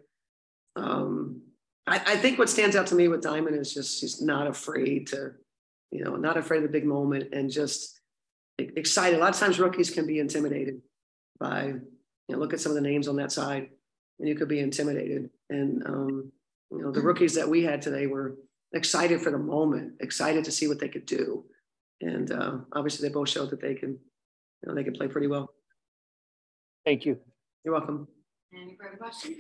um, 0.76 1.42
I, 1.88 1.96
I 2.06 2.16
think 2.18 2.40
what 2.40 2.50
stands 2.50 2.76
out 2.76 2.88
to 2.88 2.96
me 2.96 3.08
with 3.08 3.22
Diamond 3.22 3.56
is 3.56 3.74
just 3.74 4.00
she's 4.00 4.22
not 4.22 4.48
afraid 4.48 5.08
to, 5.08 5.32
you 5.92 6.04
know, 6.04 6.16
not 6.16 6.38
afraid 6.38 6.58
of 6.58 6.64
the 6.64 6.70
big 6.70 6.86
moment 6.86 7.34
and 7.34 7.50
just 7.50 8.00
excited. 8.58 9.18
A 9.18 9.20
lot 9.20 9.34
of 9.34 9.40
times 9.40 9.60
rookies 9.60 9.90
can 9.90 10.06
be 10.06 10.20
intimidated 10.20 10.82
by, 11.40 11.66
you 11.66 11.82
know, 12.30 12.38
look 12.38 12.54
at 12.54 12.60
some 12.60 12.72
of 12.72 12.76
the 12.76 12.82
names 12.82 13.08
on 13.08 13.16
that 13.18 13.32
side 13.32 13.70
and 14.20 14.28
you 14.28 14.36
could 14.36 14.48
be 14.48 14.60
intimidated. 14.60 15.30
And, 15.50 15.86
um, 15.86 16.32
you 16.72 16.82
know, 16.82 16.92
the 16.92 17.02
rookies 17.02 17.36
that 17.36 17.50
we 17.50 17.64
had 17.64 17.82
today 17.82 18.08
were 18.08 18.38
excited 18.74 19.22
for 19.22 19.32
the 19.32 19.38
moment, 19.38 19.94
excited 20.00 20.46
to 20.46 20.52
see 20.52 20.68
what 20.68 20.80
they 20.80 20.90
could 20.90 21.06
do. 21.06 21.46
And 22.02 22.32
uh, 22.32 22.58
obviously 22.74 23.08
they 23.08 23.14
both 23.14 23.30
showed 23.30 23.50
that 23.52 23.62
they 23.62 23.76
can, 23.76 23.92
you 23.92 24.68
know, 24.68 24.76
they 24.76 24.84
can 24.84 24.94
play 24.94 25.08
pretty 25.08 25.28
well. 25.28 25.54
Thank 26.86 27.06
you. 27.06 27.20
You're 27.64 27.74
welcome. 27.74 28.08
Any 28.54 28.78
further 28.80 28.98
questions? 28.98 29.38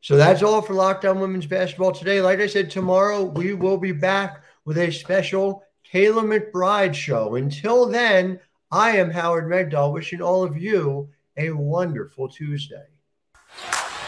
So 0.00 0.16
that's 0.16 0.42
all 0.42 0.62
for 0.62 0.74
Locked 0.74 1.04
On 1.04 1.20
Women's 1.20 1.46
Basketball 1.46 1.92
today. 1.92 2.20
Like 2.20 2.38
I 2.38 2.46
said, 2.46 2.70
tomorrow 2.70 3.24
we 3.24 3.52
will 3.52 3.76
be 3.76 3.92
back 3.92 4.42
with 4.64 4.78
a 4.78 4.90
special 4.92 5.64
Kayla 5.92 6.22
McBride 6.22 6.94
show. 6.94 7.36
Until 7.36 7.86
then, 7.86 8.40
I 8.70 8.98
am 8.98 9.10
Howard 9.10 9.46
Megdal, 9.46 9.92
wishing 9.92 10.20
all 10.20 10.42
of 10.42 10.58
you 10.58 11.08
a 11.38 11.50
wonderful 11.50 12.28
Tuesday. 12.28 12.84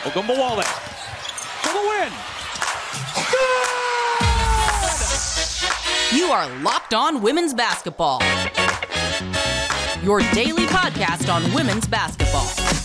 Ogunbowale 0.02 0.62
for 1.62 1.72
the 1.72 1.80
win. 1.88 2.12
You 6.18 6.26
are 6.26 6.48
Locked 6.62 6.92
On 6.92 7.22
Women's 7.22 7.54
Basketball. 7.54 8.20
Your 10.02 10.20
daily 10.32 10.66
podcast 10.66 11.32
on 11.32 11.52
women's 11.54 11.86
basketball. 11.86 12.79